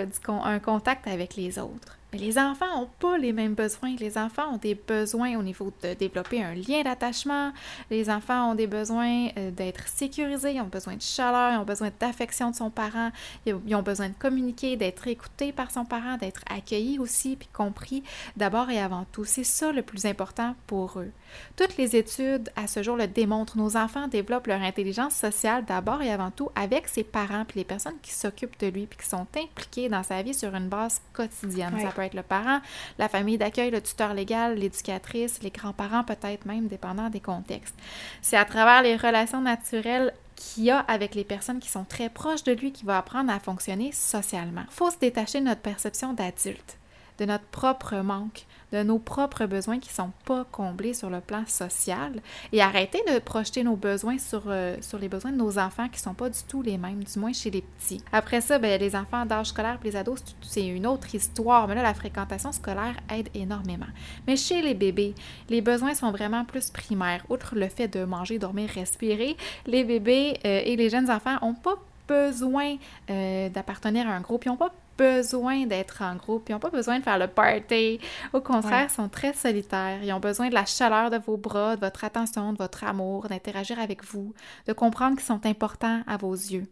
un 0.43 0.59
contact 0.59 1.07
avec 1.07 1.35
les 1.35 1.59
autres. 1.59 1.97
Mais 2.13 2.19
les 2.19 2.37
enfants 2.37 2.65
n'ont 2.75 2.89
pas 2.99 3.17
les 3.17 3.31
mêmes 3.31 3.53
besoins. 3.53 3.95
Les 3.97 4.17
enfants 4.17 4.53
ont 4.53 4.57
des 4.57 4.75
besoins 4.75 5.37
au 5.37 5.43
niveau 5.43 5.71
de 5.81 5.93
développer 5.93 6.43
un 6.43 6.53
lien 6.53 6.81
d'attachement. 6.83 7.53
Les 7.89 8.09
enfants 8.09 8.51
ont 8.51 8.55
des 8.55 8.67
besoins 8.67 9.29
euh, 9.37 9.51
d'être 9.51 9.87
sécurisés, 9.87 10.53
ils 10.55 10.61
ont 10.61 10.65
besoin 10.65 10.95
de 10.95 11.01
chaleur, 11.01 11.53
ils 11.53 11.57
ont 11.57 11.65
besoin 11.65 11.89
d'affection 11.99 12.51
de 12.51 12.55
son 12.55 12.69
parent, 12.69 13.11
ils 13.45 13.75
ont 13.75 13.81
besoin 13.81 14.09
de 14.09 14.13
communiquer, 14.13 14.75
d'être 14.75 15.07
écoutés 15.07 15.51
par 15.53 15.71
son 15.71 15.85
parent, 15.85 16.17
d'être 16.17 16.41
accueillis 16.49 16.99
aussi, 16.99 17.35
puis 17.37 17.49
compris 17.53 18.03
d'abord 18.35 18.69
et 18.69 18.79
avant 18.79 19.05
tout. 19.11 19.23
C'est 19.23 19.43
ça 19.43 19.71
le 19.71 19.81
plus 19.81 20.05
important 20.05 20.55
pour 20.67 20.99
eux. 20.99 21.11
Toutes 21.55 21.77
les 21.77 21.95
études 21.95 22.51
à 22.57 22.67
ce 22.67 22.83
jour 22.83 22.97
le 22.97 23.07
démontrent. 23.07 23.57
Nos 23.57 23.77
enfants 23.77 24.09
développent 24.09 24.47
leur 24.47 24.61
intelligence 24.61 25.15
sociale 25.15 25.63
d'abord 25.65 26.01
et 26.01 26.11
avant 26.11 26.31
tout 26.31 26.49
avec 26.55 26.89
ses 26.89 27.03
parents, 27.03 27.45
puis 27.45 27.59
les 27.59 27.65
personnes 27.65 27.99
qui 28.01 28.11
s'occupent 28.11 28.59
de 28.59 28.67
lui, 28.67 28.85
puis 28.85 28.99
qui 28.99 29.07
sont 29.07 29.27
impliquées 29.37 29.87
dans 29.87 30.03
sa 30.03 30.21
vie 30.21 30.33
sur 30.33 30.53
une 30.53 30.67
base 30.67 31.01
quotidienne 31.13 31.73
être 32.01 32.13
le 32.13 32.23
parent, 32.23 32.59
la 32.97 33.09
famille 33.09 33.37
d'accueil, 33.37 33.71
le 33.71 33.81
tuteur 33.81 34.13
légal, 34.13 34.55
l'éducatrice, 34.55 35.41
les 35.41 35.51
grands-parents 35.51 36.03
peut-être 36.03 36.45
même, 36.45 36.67
dépendant 36.67 37.09
des 37.09 37.19
contextes. 37.19 37.75
C'est 38.21 38.37
à 38.37 38.45
travers 38.45 38.81
les 38.81 38.95
relations 38.95 39.41
naturelles 39.41 40.13
qu'il 40.35 40.69
a 40.71 40.79
avec 40.79 41.15
les 41.15 41.23
personnes 41.23 41.59
qui 41.59 41.69
sont 41.69 41.83
très 41.83 42.09
proches 42.09 42.43
de 42.43 42.53
lui 42.53 42.71
qui 42.71 42.85
va 42.85 42.97
apprendre 42.97 43.31
à 43.31 43.39
fonctionner 43.39 43.91
socialement. 43.91 44.63
Faut 44.69 44.89
se 44.89 44.97
détacher 44.97 45.39
de 45.39 45.45
notre 45.45 45.61
perception 45.61 46.13
d'adulte, 46.13 46.77
de 47.21 47.25
notre 47.27 47.45
propre 47.45 47.97
manque, 47.97 48.47
de 48.73 48.81
nos 48.81 48.97
propres 48.97 49.45
besoins 49.45 49.77
qui 49.77 49.89
ne 49.89 49.93
sont 49.93 50.11
pas 50.25 50.43
comblés 50.51 50.95
sur 50.95 51.11
le 51.11 51.21
plan 51.21 51.43
social 51.45 52.13
et 52.51 52.63
arrêter 52.63 52.99
de 53.13 53.19
projeter 53.19 53.63
nos 53.63 53.75
besoins 53.75 54.17
sur, 54.17 54.43
euh, 54.47 54.75
sur 54.81 54.97
les 54.97 55.07
besoins 55.07 55.31
de 55.31 55.37
nos 55.37 55.59
enfants 55.59 55.87
qui 55.87 55.99
ne 55.99 56.03
sont 56.03 56.13
pas 56.15 56.31
du 56.31 56.39
tout 56.47 56.63
les 56.63 56.79
mêmes, 56.79 57.03
du 57.03 57.19
moins 57.19 57.31
chez 57.31 57.51
les 57.51 57.61
petits. 57.61 58.01
Après 58.11 58.41
ça, 58.41 58.57
ben, 58.57 58.81
les 58.81 58.95
enfants 58.95 59.23
d'âge 59.27 59.47
scolaire 59.47 59.77
et 59.83 59.87
les 59.87 59.95
ados, 59.95 60.23
c'est 60.41 60.65
une 60.65 60.87
autre 60.87 61.13
histoire, 61.13 61.67
mais 61.67 61.75
là, 61.75 61.83
la 61.83 61.93
fréquentation 61.93 62.51
scolaire 62.51 62.95
aide 63.13 63.29
énormément. 63.35 63.85
Mais 64.25 64.35
chez 64.35 64.63
les 64.63 64.73
bébés, 64.73 65.13
les 65.47 65.61
besoins 65.61 65.93
sont 65.93 66.11
vraiment 66.11 66.43
plus 66.43 66.71
primaires. 66.71 67.23
Outre 67.29 67.53
le 67.55 67.67
fait 67.69 67.87
de 67.87 68.03
manger, 68.03 68.39
dormir, 68.39 68.67
respirer, 68.73 69.37
les 69.67 69.83
bébés 69.83 70.39
euh, 70.43 70.61
et 70.65 70.75
les 70.75 70.89
jeunes 70.89 71.11
enfants 71.11 71.37
n'ont 71.39 71.53
pas 71.53 71.75
besoin 72.07 72.75
euh, 73.09 73.49
d'appartenir 73.49 74.07
à 74.09 74.11
un 74.11 74.21
groupe, 74.21 74.45
ils 74.45 74.49
n'ont 74.49 74.57
pas 74.57 74.73
besoin 75.01 75.65
d'être 75.65 76.03
en 76.03 76.15
groupe, 76.15 76.47
ils 76.47 76.51
n'ont 76.51 76.59
pas 76.59 76.69
besoin 76.69 76.99
de 76.99 77.03
faire 77.03 77.17
le 77.17 77.27
party. 77.27 77.99
Au 78.33 78.41
contraire, 78.41 78.87
ils 78.89 78.93
sont 78.93 79.09
très 79.09 79.33
solitaires. 79.33 80.03
Ils 80.03 80.13
ont 80.13 80.19
besoin 80.19 80.49
de 80.49 80.53
la 80.53 80.65
chaleur 80.65 81.09
de 81.09 81.17
vos 81.17 81.37
bras, 81.37 81.75
de 81.75 81.81
votre 81.81 82.03
attention, 82.03 82.53
de 82.53 82.57
votre 82.57 82.83
amour, 82.83 83.27
d'interagir 83.27 83.79
avec 83.79 84.05
vous, 84.05 84.33
de 84.67 84.73
comprendre 84.73 85.15
qu'ils 85.15 85.25
sont 85.25 85.45
importants 85.45 86.01
à 86.05 86.17
vos 86.17 86.33
yeux. 86.33 86.67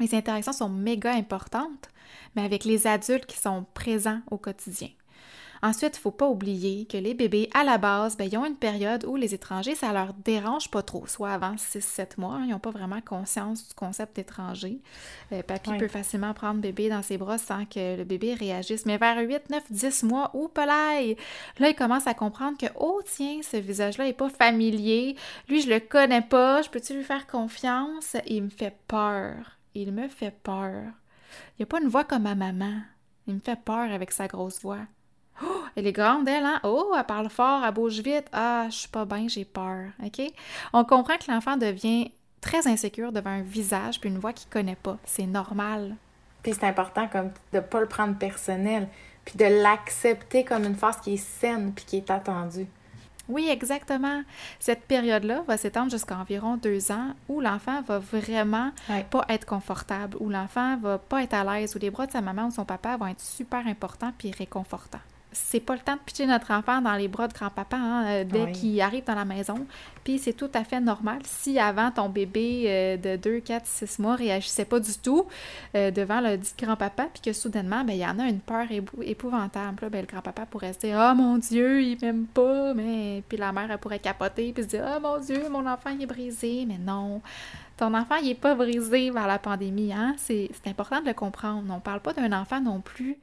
Les 0.00 0.14
interactions 0.14 0.54
sont 0.54 0.70
méga 0.70 1.12
importantes, 1.12 1.88
mais 2.34 2.44
avec 2.44 2.64
les 2.64 2.86
adultes 2.86 3.26
qui 3.26 3.36
sont 3.36 3.66
présents 3.74 4.20
au 4.30 4.38
quotidien. 4.38 4.88
Ensuite, 5.64 5.94
il 5.94 5.98
ne 5.98 6.02
faut 6.02 6.10
pas 6.10 6.26
oublier 6.26 6.86
que 6.86 6.96
les 6.96 7.14
bébés, 7.14 7.48
à 7.54 7.62
la 7.62 7.78
base, 7.78 8.16
ben, 8.16 8.28
ils 8.30 8.36
ont 8.36 8.44
une 8.44 8.56
période 8.56 9.04
où 9.04 9.14
les 9.14 9.32
étrangers, 9.32 9.76
ça 9.76 9.92
leur 9.92 10.12
dérange 10.12 10.68
pas 10.72 10.82
trop, 10.82 11.06
soit 11.06 11.30
avant 11.30 11.54
6-7 11.54 12.18
mois, 12.18 12.40
ils 12.42 12.50
n'ont 12.50 12.58
pas 12.58 12.72
vraiment 12.72 13.00
conscience 13.00 13.68
du 13.68 13.74
concept 13.74 14.18
étranger. 14.18 14.80
Euh, 15.30 15.44
papy 15.44 15.70
peut 15.78 15.86
facilement 15.86 16.34
prendre 16.34 16.60
bébé 16.60 16.88
dans 16.88 17.02
ses 17.02 17.16
bras 17.16 17.38
sans 17.38 17.64
que 17.64 17.96
le 17.96 18.02
bébé 18.02 18.34
réagisse. 18.34 18.86
Mais 18.86 18.98
vers 18.98 19.18
8, 19.18 19.50
9, 19.50 19.62
10 19.70 20.02
mois, 20.02 20.32
ou 20.34 20.50
là, 20.56 21.00
il 21.00 21.74
commence 21.76 22.08
à 22.08 22.14
comprendre 22.14 22.58
que, 22.58 22.66
oh 22.80 23.00
tiens, 23.04 23.40
ce 23.42 23.56
visage-là 23.56 24.04
n'est 24.06 24.12
pas 24.12 24.30
familier, 24.30 25.14
lui, 25.48 25.62
je 25.62 25.68
le 25.68 25.78
connais 25.78 26.22
pas, 26.22 26.62
je 26.62 26.70
peux-tu 26.70 26.94
lui 26.94 27.04
faire 27.04 27.28
confiance? 27.28 28.16
Il 28.26 28.44
me 28.44 28.50
fait 28.50 28.76
peur. 28.88 29.58
Il 29.74 29.92
me 29.92 30.08
fait 30.08 30.34
peur. 30.42 30.82
Il 31.52 31.60
n'y 31.60 31.62
a 31.62 31.66
pas 31.66 31.80
une 31.80 31.88
voix 31.88 32.04
comme 32.04 32.24
ma 32.24 32.34
maman. 32.34 32.80
Il 33.28 33.34
me 33.34 33.40
fait 33.40 33.58
peur 33.64 33.92
avec 33.92 34.10
sa 34.10 34.26
grosse 34.26 34.60
voix. 34.60 34.86
Oh, 35.42 35.62
elle 35.76 35.86
est 35.86 35.92
grande, 35.92 36.28
elle, 36.28 36.44
hein? 36.44 36.60
Oh, 36.64 36.92
elle 36.96 37.04
parle 37.04 37.30
fort, 37.30 37.64
elle 37.64 37.72
bouge 37.72 38.00
vite. 38.00 38.26
Ah, 38.32 38.66
je 38.68 38.76
suis 38.76 38.88
pas 38.88 39.04
bien, 39.04 39.28
j'ai 39.28 39.44
peur. 39.44 39.86
OK? 40.04 40.20
On 40.72 40.84
comprend 40.84 41.16
que 41.16 41.30
l'enfant 41.30 41.56
devient 41.56 42.10
très 42.40 42.66
insécure 42.66 43.12
devant 43.12 43.30
un 43.30 43.42
visage 43.42 44.00
puis 44.00 44.10
une 44.10 44.18
voix 44.18 44.32
qu'il 44.32 44.50
connaît 44.50 44.76
pas. 44.76 44.98
C'est 45.04 45.26
normal. 45.26 45.96
Puis 46.42 46.54
c'est 46.54 46.66
important 46.66 47.08
comme 47.08 47.30
de 47.52 47.60
pas 47.60 47.80
le 47.80 47.86
prendre 47.86 48.18
personnel, 48.18 48.88
puis 49.24 49.36
de 49.36 49.44
l'accepter 49.44 50.44
comme 50.44 50.64
une 50.64 50.74
force 50.74 50.98
qui 50.98 51.14
est 51.14 51.16
saine 51.16 51.72
puis 51.72 51.84
qui 51.84 51.96
est 51.98 52.10
attendue. 52.10 52.66
Oui, 53.28 53.48
exactement. 53.48 54.22
Cette 54.58 54.82
période-là 54.82 55.44
va 55.46 55.56
s'étendre 55.56 55.90
jusqu'à 55.90 56.16
environ 56.16 56.56
deux 56.56 56.90
ans 56.90 57.14
où 57.28 57.40
l'enfant 57.40 57.80
va 57.82 58.00
vraiment 58.00 58.72
pas 59.10 59.24
être 59.28 59.46
confortable, 59.46 60.16
où 60.18 60.28
l'enfant 60.28 60.76
va 60.78 60.98
pas 60.98 61.22
être 61.22 61.34
à 61.34 61.44
l'aise, 61.44 61.76
où 61.76 61.78
les 61.78 61.90
bras 61.90 62.06
de 62.06 62.12
sa 62.12 62.20
maman 62.20 62.46
ou 62.46 62.48
de 62.48 62.54
son 62.54 62.64
papa 62.64 62.96
vont 62.96 63.06
être 63.06 63.20
super 63.20 63.66
importants 63.66 64.12
puis 64.18 64.32
réconfortants 64.32 64.98
c'est 65.32 65.60
pas 65.60 65.74
le 65.74 65.80
temps 65.80 65.94
de 65.94 66.00
pitcher 66.00 66.26
notre 66.26 66.50
enfant 66.52 66.80
dans 66.80 66.94
les 66.94 67.08
bras 67.08 67.28
de 67.28 67.32
grand-papa 67.32 67.76
hein, 67.76 68.06
euh, 68.06 68.24
dès 68.24 68.52
qu'il 68.52 68.80
arrive 68.80 69.04
dans 69.04 69.14
la 69.14 69.24
maison. 69.24 69.66
Puis 70.04 70.18
c'est 70.18 70.32
tout 70.32 70.50
à 70.54 70.64
fait 70.64 70.80
normal. 70.80 71.20
Si 71.24 71.58
avant 71.58 71.90
ton 71.90 72.08
bébé 72.08 72.64
euh, 72.66 72.96
de 72.96 73.16
2, 73.16 73.40
4, 73.40 73.66
6 73.66 73.98
mois 73.98 74.16
réagissait 74.16 74.64
pas 74.64 74.80
du 74.80 74.92
tout 74.94 75.26
euh, 75.74 75.90
devant 75.90 76.20
le 76.20 76.36
dit 76.36 76.52
grand-papa, 76.58 77.08
puis 77.12 77.22
que 77.22 77.32
soudainement, 77.32 77.84
ben, 77.84 77.92
il 77.92 78.00
y 78.00 78.06
en 78.06 78.18
a 78.18 78.24
une 78.24 78.40
peur 78.40 78.66
épouvantable. 79.02 79.88
ben, 79.90 80.00
le 80.00 80.06
grand-papa 80.06 80.46
pourrait 80.46 80.72
se 80.72 80.80
dire 80.80 80.98
Oh 81.00 81.14
mon 81.14 81.38
Dieu, 81.38 81.82
il 81.82 81.98
m'aime 82.00 82.26
pas. 82.26 82.74
Mais 82.74 83.22
puis 83.28 83.38
la 83.38 83.52
mère, 83.52 83.70
elle 83.70 83.78
pourrait 83.78 83.98
capoter 83.98 84.52
puis 84.52 84.64
se 84.64 84.68
dire 84.68 84.84
Oh 84.96 85.00
mon 85.00 85.18
Dieu, 85.18 85.48
mon 85.50 85.66
enfant, 85.66 85.90
il 85.90 86.02
est 86.02 86.06
brisé. 86.06 86.64
Mais 86.66 86.78
non. 86.78 87.20
Ton 87.76 87.94
enfant, 87.94 88.16
il 88.16 88.28
n'est 88.28 88.34
pas 88.34 88.54
brisé 88.54 89.10
vers 89.10 89.26
la 89.26 89.38
pandémie. 89.38 89.92
Hein? 89.92 90.14
C'est 90.18 90.50
important 90.66 91.00
de 91.00 91.06
le 91.06 91.14
comprendre. 91.14 91.64
On 91.70 91.76
ne 91.76 91.80
parle 91.80 92.00
pas 92.00 92.12
d'un 92.12 92.32
enfant 92.32 92.60
non 92.60 92.80
plus 92.80 93.18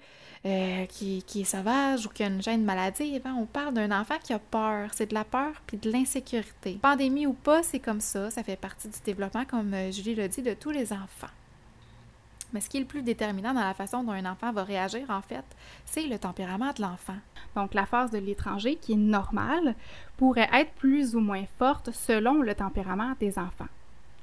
euh, 0.46 0.86
qui, 0.86 1.22
est 1.36 1.44
sauvage 1.44 2.06
ou 2.06 2.10
qui 2.10 2.24
a 2.24 2.28
une 2.28 2.42
gêne 2.42 2.64
maladie. 2.64 3.22
On 3.26 3.46
parle 3.46 3.74
d'un 3.74 3.92
enfant 3.92 4.16
qui 4.24 4.32
a 4.32 4.40
peur. 4.40 4.90
C'est 4.94 5.08
de 5.08 5.14
la 5.14 5.26
peur 5.26 5.52
puis 5.68 5.78
de 5.78 5.92
l'insécurité. 5.92 6.80
Pandémie 6.82 7.28
ou 7.28 7.34
pas, 7.34 7.62
c'est 7.62 7.80
comme 7.80 8.00
ça. 8.00 8.32
Ça 8.32 8.44
fait 8.44 8.56
partie 8.56 8.88
du 8.88 9.00
développement, 9.04 9.44
comme 9.44 9.74
euh, 9.74 9.92
Julie 9.92 10.16
l'a 10.16 10.30
dit, 10.30 10.42
de 10.42 10.54
tous 10.54 10.72
les 10.72 10.94
enfants. 10.94 11.28
Mais 12.54 12.62
ce 12.62 12.70
qui 12.70 12.78
est 12.78 12.82
le 12.82 12.86
plus 12.86 13.04
déterminant 13.04 13.54
dans 13.54 13.60
la 13.60 13.74
façon 13.74 14.04
dont 14.04 14.14
un 14.14 14.26
enfant 14.26 14.52
va 14.52 14.64
réagir, 14.64 15.10
en 15.10 15.22
fait, 15.22 15.44
c'est 15.86 16.08
le 16.08 16.18
tempérament 16.18 16.72
de 16.74 16.82
l'enfant. 16.82 17.18
Donc, 17.56 17.74
la 17.74 17.86
phase 17.86 18.10
de 18.10 18.18
l'étranger, 18.18 18.76
qui 18.76 18.94
est 18.94 18.98
normale, 18.98 19.76
pourrait 20.18 20.50
être 20.54 20.72
plus 20.72 21.16
ou 21.16 21.20
moins 21.20 21.46
forte 21.58 21.92
selon 21.92 22.42
le 22.42 22.56
tempérament 22.56 23.14
des 23.20 23.38
enfants. 23.38 23.68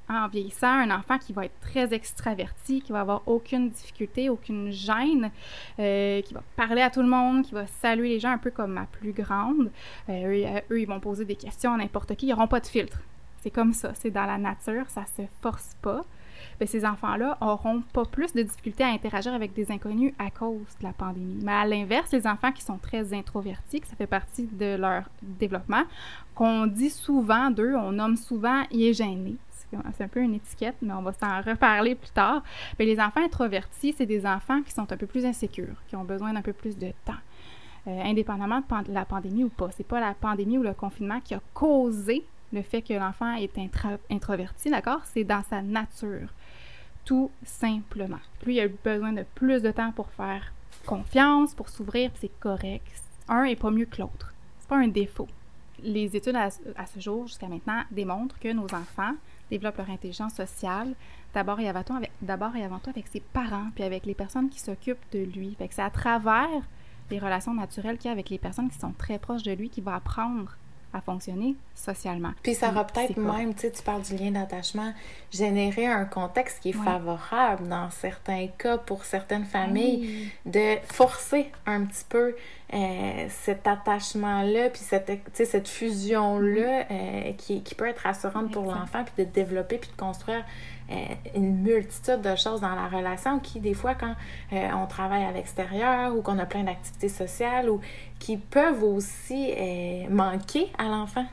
En 0.09 0.29
vieillissant, 0.29 0.67
un 0.67 0.91
enfant 0.91 1.17
qui 1.17 1.33
va 1.33 1.45
être 1.45 1.59
très 1.59 1.93
extraverti, 1.93 2.81
qui 2.81 2.93
va 2.93 3.01
avoir 3.01 3.23
aucune 3.27 3.69
difficulté, 3.69 4.29
aucune 4.29 4.71
gêne, 4.71 5.31
euh, 5.79 6.21
qui 6.21 6.33
va 6.33 6.41
parler 6.55 6.81
à 6.81 6.89
tout 6.89 7.01
le 7.01 7.09
monde, 7.09 7.43
qui 7.43 7.53
va 7.53 7.67
saluer 7.67 8.07
les 8.07 8.19
gens 8.19 8.31
un 8.31 8.37
peu 8.37 8.51
comme 8.51 8.71
ma 8.71 8.85
plus 8.85 9.11
grande. 9.11 9.69
Euh, 10.07 10.61
eux, 10.71 10.79
ils 10.79 10.87
vont 10.87 11.01
poser 11.01 11.25
des 11.25 11.35
questions 11.35 11.73
à 11.73 11.77
n'importe 11.77 12.15
qui, 12.15 12.27
ils 12.27 12.29
n'auront 12.29 12.47
pas 12.47 12.61
de 12.61 12.67
filtre. 12.67 13.01
C'est 13.41 13.51
comme 13.51 13.73
ça, 13.73 13.93
c'est 13.95 14.09
dans 14.09 14.25
la 14.25 14.37
nature, 14.37 14.89
ça 14.89 15.03
se 15.17 15.23
force 15.41 15.75
pas. 15.81 16.05
Bien, 16.59 16.67
ces 16.67 16.85
enfants-là 16.85 17.37
auront 17.41 17.81
pas 17.93 18.05
plus 18.05 18.33
de 18.33 18.43
difficultés 18.43 18.83
à 18.83 18.87
interagir 18.87 19.33
avec 19.33 19.53
des 19.53 19.71
inconnus 19.71 20.13
à 20.17 20.31
cause 20.31 20.77
de 20.79 20.85
la 20.85 20.93
pandémie. 20.93 21.39
Mais 21.43 21.51
à 21.51 21.65
l'inverse, 21.65 22.11
les 22.13 22.25
enfants 22.25 22.51
qui 22.51 22.63
sont 22.63 22.77
très 22.77 23.13
introvertis, 23.13 23.81
que 23.81 23.87
ça 23.87 23.95
fait 23.95 24.07
partie 24.07 24.45
de 24.45 24.75
leur 24.75 25.03
développement, 25.21 25.83
qu'on 26.33 26.65
dit 26.65 26.89
souvent 26.89 27.49
d'eux, 27.51 27.75
on 27.75 27.91
nomme 27.91 28.15
souvent 28.15 28.63
«il 28.71 28.83
est 28.83 28.93
gêné». 28.93 29.35
C'est 29.93 30.03
un 30.03 30.07
peu 30.07 30.21
une 30.21 30.35
étiquette, 30.35 30.75
mais 30.81 30.93
on 30.93 31.01
va 31.01 31.13
s'en 31.13 31.41
reparler 31.41 31.95
plus 31.95 32.11
tard. 32.11 32.41
Mais 32.79 32.85
les 32.85 32.99
enfants 32.99 33.23
introvertis, 33.23 33.93
c'est 33.97 34.05
des 34.05 34.25
enfants 34.25 34.61
qui 34.61 34.71
sont 34.71 34.91
un 34.91 34.97
peu 34.97 35.07
plus 35.07 35.25
insécures, 35.25 35.75
qui 35.87 35.95
ont 35.95 36.03
besoin 36.03 36.33
d'un 36.33 36.41
peu 36.41 36.53
plus 36.53 36.77
de 36.77 36.91
temps. 37.05 37.13
Euh, 37.87 38.01
indépendamment 38.03 38.61
de 38.85 38.91
la 38.91 39.05
pandémie 39.05 39.45
ou 39.45 39.49
pas. 39.49 39.69
C'est 39.71 39.87
pas 39.87 40.01
la 40.01 40.13
pandémie 40.13 40.57
ou 40.57 40.63
le 40.63 40.73
confinement 40.73 41.21
qui 41.21 41.33
a 41.33 41.41
causé 41.53 42.25
le 42.51 42.61
fait 42.61 42.81
que 42.81 42.93
l'enfant 42.93 43.33
est 43.35 43.57
introverti, 44.09 44.69
d'accord? 44.69 45.01
C'est 45.05 45.23
dans 45.23 45.43
sa 45.43 45.61
nature, 45.61 46.27
tout 47.05 47.31
simplement. 47.43 48.19
Lui, 48.45 48.57
il 48.57 48.59
a 48.59 48.67
besoin 48.67 49.13
de 49.13 49.23
plus 49.35 49.61
de 49.61 49.71
temps 49.71 49.93
pour 49.93 50.09
faire 50.11 50.51
confiance, 50.85 51.53
pour 51.53 51.69
s'ouvrir, 51.69 52.11
c'est 52.15 52.31
correct. 52.39 53.03
Un 53.29 53.43
est 53.45 53.55
pas 53.55 53.71
mieux 53.71 53.85
que 53.85 54.01
l'autre. 54.01 54.33
C'est 54.59 54.69
pas 54.69 54.77
un 54.77 54.87
défaut. 54.87 55.27
Les 55.81 56.15
études 56.15 56.35
à, 56.35 56.49
ce 56.49 56.99
jour, 56.99 57.27
jusqu'à 57.27 57.47
maintenant, 57.47 57.83
démontrent 57.91 58.39
que 58.39 58.51
nos 58.51 58.65
enfants 58.65 59.13
développent 59.49 59.77
leur 59.77 59.89
intelligence 59.89 60.33
sociale 60.33 60.93
d'abord 61.33 61.59
et 61.59 61.69
avant 61.69 61.83
tout 61.83 61.93
avec, 61.93 62.11
d'abord 62.21 62.55
et 62.55 62.63
avant 62.63 62.79
tout 62.79 62.89
avec 62.89 63.07
ses 63.07 63.19
parents, 63.19 63.67
puis 63.75 63.83
avec 63.83 64.05
les 64.05 64.15
personnes 64.15 64.49
qui 64.49 64.59
s'occupent 64.59 65.11
de 65.11 65.19
lui. 65.19 65.55
Fait 65.57 65.67
que 65.67 65.75
c'est 65.75 65.81
à 65.81 65.89
travers 65.89 66.61
les 67.09 67.19
relations 67.19 67.53
naturelles 67.53 67.97
qu'il 67.97 68.05
y 68.05 68.09
a 68.09 68.11
avec 68.11 68.29
les 68.29 68.37
personnes 68.37 68.69
qui 68.69 68.77
sont 68.77 68.93
très 68.97 69.19
proches 69.19 69.43
de 69.43 69.51
lui 69.51 69.69
qu'il 69.69 69.83
va 69.83 69.95
apprendre 69.95 70.57
à 70.93 71.01
fonctionner 71.01 71.55
socialement. 71.77 72.31
Puis 72.43 72.55
ça 72.55 72.71
va 72.71 72.83
peut-être 72.83 73.17
même, 73.17 73.53
tu 73.53 73.61
sais, 73.61 73.71
tu 73.71 73.83
parles 73.83 74.01
du 74.01 74.15
lien 74.15 74.31
d'attachement, 74.31 74.93
générer 75.31 75.85
un 75.85 76.05
contexte 76.05 76.59
qui 76.61 76.69
est 76.69 76.73
favorable 76.73 77.67
dans 77.67 77.89
certains 77.91 78.47
cas 78.57 78.77
pour 78.77 79.05
certaines 79.05 79.45
familles, 79.45 80.31
de 80.45 80.75
forcer 80.91 81.51
un 81.65 81.85
petit 81.85 82.05
peu 82.09 82.35
euh, 82.73 83.27
cet 83.29 83.67
attachement-là, 83.67 84.69
puis 84.69 84.81
cette, 84.81 85.09
cette 85.33 85.67
fusion-là 85.67 86.85
euh, 86.89 87.33
qui, 87.37 87.61
qui, 87.61 87.75
peut 87.75 87.87
être 87.87 87.99
rassurante 87.99 88.51
pour 88.51 88.63
l'enfant, 88.63 89.03
puis 89.05 89.25
de 89.25 89.31
développer, 89.31 89.77
puis 89.77 89.89
de 89.89 89.95
construire 89.95 90.43
euh, 90.91 90.95
une 91.35 91.61
multitude 91.61 92.21
de 92.21 92.35
choses 92.35 92.59
dans 92.59 92.75
la 92.75 92.87
relation 92.87 93.39
qui, 93.39 93.59
des 93.59 93.73
fois, 93.73 93.93
quand 93.93 94.15
on 94.51 94.85
travaille 94.87 95.23
à 95.23 95.31
l'extérieur 95.31 96.15
ou 96.15 96.21
qu'on 96.21 96.39
a 96.39 96.45
plein 96.45 96.63
d'activités 96.63 97.09
sociales 97.09 97.69
ou 97.69 97.79
qui 98.19 98.37
peuvent 98.37 98.83
aussi 98.83 99.53
manquer 100.09 100.67
à 100.77 100.85
l'enfant. 100.85 101.25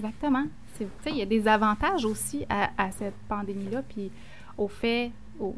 Exactement. 0.00 0.44
Il 1.06 1.16
y 1.16 1.22
a 1.22 1.26
des 1.26 1.46
avantages 1.46 2.04
aussi 2.04 2.46
à, 2.48 2.90
cette 2.92 3.14
pandémie-là, 3.28 3.82
puis 3.82 4.10
au 4.56 4.68
fait 4.68 5.12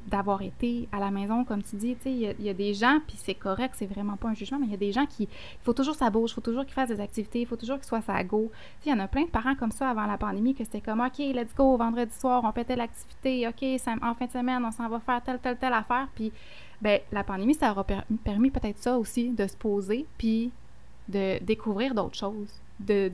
d'avoir 0.07 0.43
été 0.43 0.89
à 0.93 1.01
la 1.01 1.11
maison, 1.11 1.45
comme 1.45 1.63
tu 1.63 1.75
dis, 1.75 1.97
il 2.07 2.35
y, 2.41 2.49
a 2.49 2.55
des 2.55 2.73
gens, 2.73 3.01
puis 3.07 3.17
c'est 3.19 3.35
correct, 3.35 3.75
c'est 3.77 3.87
vraiment 3.87 4.17
pas 4.17 4.29
un 4.29 4.35
jugement, 4.35 4.59
mais 4.61 4.67
il 4.67 4.71
y 4.71 4.75
a 4.75 4.79
des 4.79 4.93
gens 4.93 5.07
qui, 5.07 5.25
il 5.25 5.65
faut 5.65 5.73
toujours 5.73 5.97
ça 5.97 6.09
bouge, 6.09 6.31
il 6.31 6.35
faut 6.35 6.41
toujours 6.41 6.65
qu'ils 6.65 6.75
fassent 6.75 6.91
des 6.91 7.01
activités, 7.01 7.41
il 7.41 7.47
faut 7.47 7.57
toujours 7.57 7.79
qu'ils 7.79 7.87
soient 7.87 8.03
à 8.07 8.23
go. 8.23 8.53
Il 8.87 8.91
y 8.91 8.93
en 8.93 9.01
a 9.01 9.09
plein 9.09 9.25
de 9.25 9.31
parents 9.31 9.57
comme 9.57 9.73
ça 9.73 9.91
avant 9.91 10.07
la 10.07 10.19
pandémie 10.19 10.55
que 10.55 10.63
c'était 10.63 10.81
comme, 10.81 11.01
OK, 11.01 11.19
let's 11.19 11.53
go, 11.57 11.77
vendredi 11.77 12.15
soir, 12.17 12.43
on 12.45 12.53
fait 12.53 12.65
telle 12.65 12.81
activité, 12.81 13.49
OK, 13.49 13.63
en 14.03 14.15
fin 14.15 14.27
de 14.27 14.31
semaine, 14.31 14.65
on 14.65 14.71
s'en 14.71 14.89
va 14.89 15.01
faire 15.01 15.21
telle, 15.23 15.41
telle, 15.41 15.57
telle 15.57 15.73
affaire, 15.73 16.09
puis 16.15 16.33
ben 16.81 17.01
la 17.11 17.25
pandémie, 17.25 17.55
ça 17.55 17.73
aura 17.73 17.85
permis 18.25 18.51
peut-être 18.51 18.79
ça 18.79 18.99
aussi, 18.99 19.31
de 19.31 19.47
se 19.49 19.57
poser, 19.57 20.07
puis 20.17 20.53
de 21.09 21.43
découvrir 21.43 21.95
d'autres 21.95 22.17
choses, 22.17 22.61
de 22.79 23.11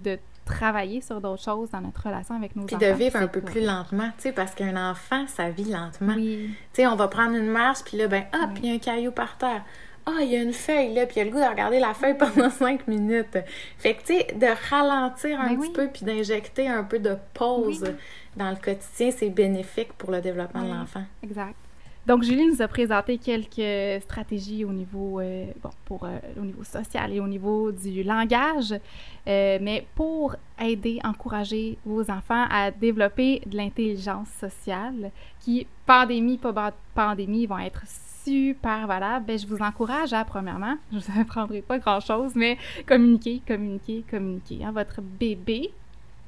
travailler 0.48 1.00
sur 1.00 1.20
d'autres 1.20 1.42
choses 1.42 1.70
dans 1.70 1.80
notre 1.80 2.02
relation 2.02 2.34
avec 2.34 2.56
nos 2.56 2.64
enfants. 2.64 2.76
Puis 2.76 2.86
de 2.86 2.92
vivre 2.92 3.16
un 3.16 3.26
peu 3.26 3.40
plus 3.40 3.64
lentement, 3.64 4.08
tu 4.16 4.24
sais, 4.24 4.32
parce 4.32 4.54
qu'un 4.54 4.90
enfant, 4.90 5.26
ça 5.26 5.50
vit 5.50 5.64
lentement. 5.64 6.14
Tu 6.14 6.56
sais, 6.72 6.86
on 6.86 6.96
va 6.96 7.08
prendre 7.08 7.36
une 7.36 7.50
marche, 7.50 7.80
puis 7.84 7.96
là, 7.96 8.08
ben, 8.08 8.24
hop, 8.34 8.50
il 8.58 8.66
y 8.66 8.70
a 8.70 8.74
un 8.74 8.78
caillou 8.78 9.12
par 9.12 9.36
terre. 9.38 9.62
Ah, 10.06 10.22
il 10.22 10.28
y 10.28 10.36
a 10.36 10.42
une 10.42 10.54
feuille, 10.54 10.94
là, 10.94 11.04
puis 11.04 11.16
il 11.16 11.18
y 11.18 11.22
a 11.22 11.24
le 11.26 11.30
goût 11.30 11.38
de 11.38 11.48
regarder 11.48 11.80
la 11.80 11.92
feuille 11.92 12.16
pendant 12.16 12.48
cinq 12.50 12.88
minutes. 12.88 13.38
Fait 13.76 13.94
que, 13.94 14.00
tu 14.00 14.18
sais, 14.18 14.34
de 14.34 14.46
ralentir 14.70 15.38
un 15.38 15.48
ben 15.48 15.60
petit 15.60 15.72
peu, 15.72 15.88
puis 15.88 16.06
d'injecter 16.06 16.66
un 16.66 16.82
peu 16.82 16.98
de 16.98 17.16
pause 17.34 17.84
dans 18.36 18.50
le 18.50 18.56
quotidien, 18.56 19.10
c'est 19.10 19.30
bénéfique 19.30 19.92
pour 19.94 20.10
le 20.10 20.20
développement 20.20 20.62
de 20.62 20.72
l'enfant. 20.72 21.04
Exact. 21.22 21.54
Donc, 22.08 22.22
Julie 22.22 22.46
nous 22.46 22.62
a 22.62 22.68
présenté 22.68 23.18
quelques 23.18 24.02
stratégies 24.02 24.64
au 24.64 24.72
niveau, 24.72 25.20
euh, 25.20 25.44
pour, 25.84 26.04
euh, 26.04 26.18
social 26.64 27.12
et 27.12 27.20
au 27.20 27.28
niveau 27.28 27.70
du 27.70 28.02
langage, 28.02 28.72
euh, 29.26 29.58
mais 29.60 29.86
pour 29.94 30.34
aider, 30.58 31.00
encourager 31.04 31.76
vos 31.84 32.10
enfants 32.10 32.46
à 32.50 32.70
développer 32.70 33.42
de 33.44 33.58
l'intelligence 33.58 34.30
sociale, 34.40 35.10
qui, 35.40 35.66
pandémie, 35.84 36.38
pas 36.38 36.72
pandémie, 36.94 37.44
vont 37.44 37.58
être 37.58 37.82
super 38.24 38.86
valables, 38.86 39.26
ben, 39.26 39.38
je 39.38 39.46
vous 39.46 39.60
encourage 39.60 40.14
à, 40.14 40.24
premièrement, 40.24 40.78
je 40.90 40.96
ne 40.96 41.02
vous 41.02 41.20
apprendrai 41.20 41.60
pas 41.60 41.78
grand-chose, 41.78 42.32
mais 42.34 42.56
communiquer, 42.86 43.42
communiquer, 43.46 44.02
communiquer. 44.10 44.64
Hein. 44.64 44.72
Votre 44.72 45.02
bébé, 45.02 45.72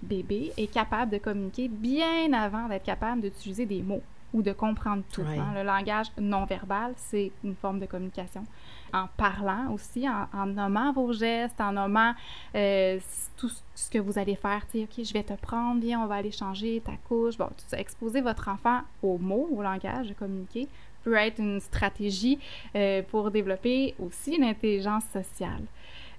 bébé 0.03 0.53
est 0.59 0.71
capable 0.71 1.11
de 1.13 1.17
communiquer 1.17 1.69
bien 1.69 2.35
avant 2.35 2.69
d'être 2.69 2.85
capable 2.85 3.23
d'utiliser 3.23 3.65
des 3.65 3.81
mots 3.81 4.03
ou 4.33 4.43
de 4.43 4.53
comprendre 4.53 5.03
tout. 5.13 5.23
Hein. 5.23 5.53
Le 5.55 5.63
langage 5.63 6.07
non 6.19 6.45
verbal, 6.45 6.93
c'est 6.97 7.33
une 7.45 7.55
forme 7.55 7.81
de 7.81 7.87
communication. 7.87 8.45
En 8.93 9.07
parlant 9.17 9.73
aussi, 9.73 10.07
en, 10.09 10.47
nommant 10.47 10.93
vos 10.93 11.13
gestes, 11.13 11.61
en 11.61 11.73
nommant 11.73 12.15
euh, 12.55 12.99
tout 13.37 13.51
ce 13.75 13.91
que 13.91 13.99
vous 13.99 14.19
allez 14.19 14.35
faire. 14.35 14.67
Tu 14.71 14.79
sais, 14.79 14.85
OK, 14.85 15.05
je 15.05 15.13
vais 15.13 15.23
te 15.23 15.35
prendre, 15.35 15.81
viens, 15.81 16.01
on 16.01 16.07
va 16.07 16.17
aller 16.17 16.33
changer 16.33 16.83
ta 16.85 16.93
couche. 17.09 17.37
Bon, 17.37 17.47
tout 17.47 17.65
ça, 17.69 17.79
exposer 17.79 18.21
votre 18.21 18.49
enfant 18.49 18.81
aux 19.03 19.19
mots, 19.19 19.49
au 19.53 19.63
langage, 19.63 20.09
de 20.09 20.15
communiquer, 20.15 20.69
peut 21.05 21.15
être 21.15 21.39
une 21.39 21.61
stratégie 21.61 22.39
euh, 22.75 23.03
pour 23.03 23.31
développer 23.31 23.95
aussi 23.99 24.39
l'intelligence 24.39 25.05
sociale. 25.13 25.63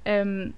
Euh, 0.08 0.50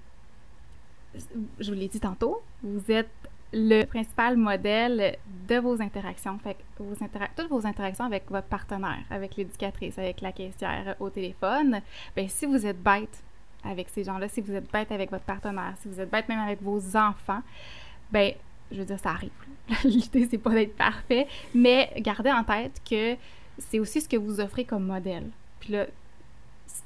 je 1.60 1.72
vous 1.72 1.78
l'ai 1.78 1.88
dit 1.88 2.00
tantôt, 2.00 2.42
vous 2.62 2.90
êtes 2.90 3.10
le 3.54 3.84
principal 3.84 4.36
modèle 4.36 5.16
de 5.48 5.56
vos 5.56 5.80
interactions. 5.80 6.38
Fait 6.38 6.56
vos 6.78 6.94
toutes 7.36 7.48
vos 7.48 7.66
interactions 7.66 8.04
avec 8.04 8.30
votre 8.30 8.48
partenaire, 8.48 9.04
avec 9.10 9.36
l'éducatrice, 9.36 9.98
avec 9.98 10.20
la 10.20 10.32
caissière 10.32 10.96
au 10.98 11.08
téléphone, 11.08 11.80
bien, 12.16 12.28
si 12.28 12.46
vous 12.46 12.66
êtes 12.66 12.82
bête 12.82 13.22
avec 13.64 13.88
ces 13.88 14.04
gens-là, 14.04 14.28
si 14.28 14.40
vous 14.40 14.52
êtes 14.52 14.70
bête 14.70 14.90
avec 14.92 15.10
votre 15.10 15.24
partenaire, 15.24 15.74
si 15.80 15.88
vous 15.88 16.00
êtes 16.00 16.10
bête 16.10 16.28
même 16.28 16.40
avec 16.40 16.60
vos 16.60 16.80
enfants, 16.96 17.40
ben 18.10 18.32
je 18.70 18.78
veux 18.78 18.84
dire, 18.84 18.98
ça 18.98 19.10
arrive. 19.10 19.30
L'idée, 19.84 20.26
c'est 20.28 20.38
pas 20.38 20.50
d'être 20.50 20.76
parfait, 20.76 21.26
mais 21.54 21.92
gardez 21.98 22.32
en 22.32 22.42
tête 22.44 22.80
que 22.88 23.16
c'est 23.58 23.78
aussi 23.78 24.00
ce 24.00 24.08
que 24.08 24.16
vous 24.16 24.40
offrez 24.40 24.64
comme 24.64 24.84
modèle. 24.84 25.30
Puis 25.60 25.72
là, 25.72 25.86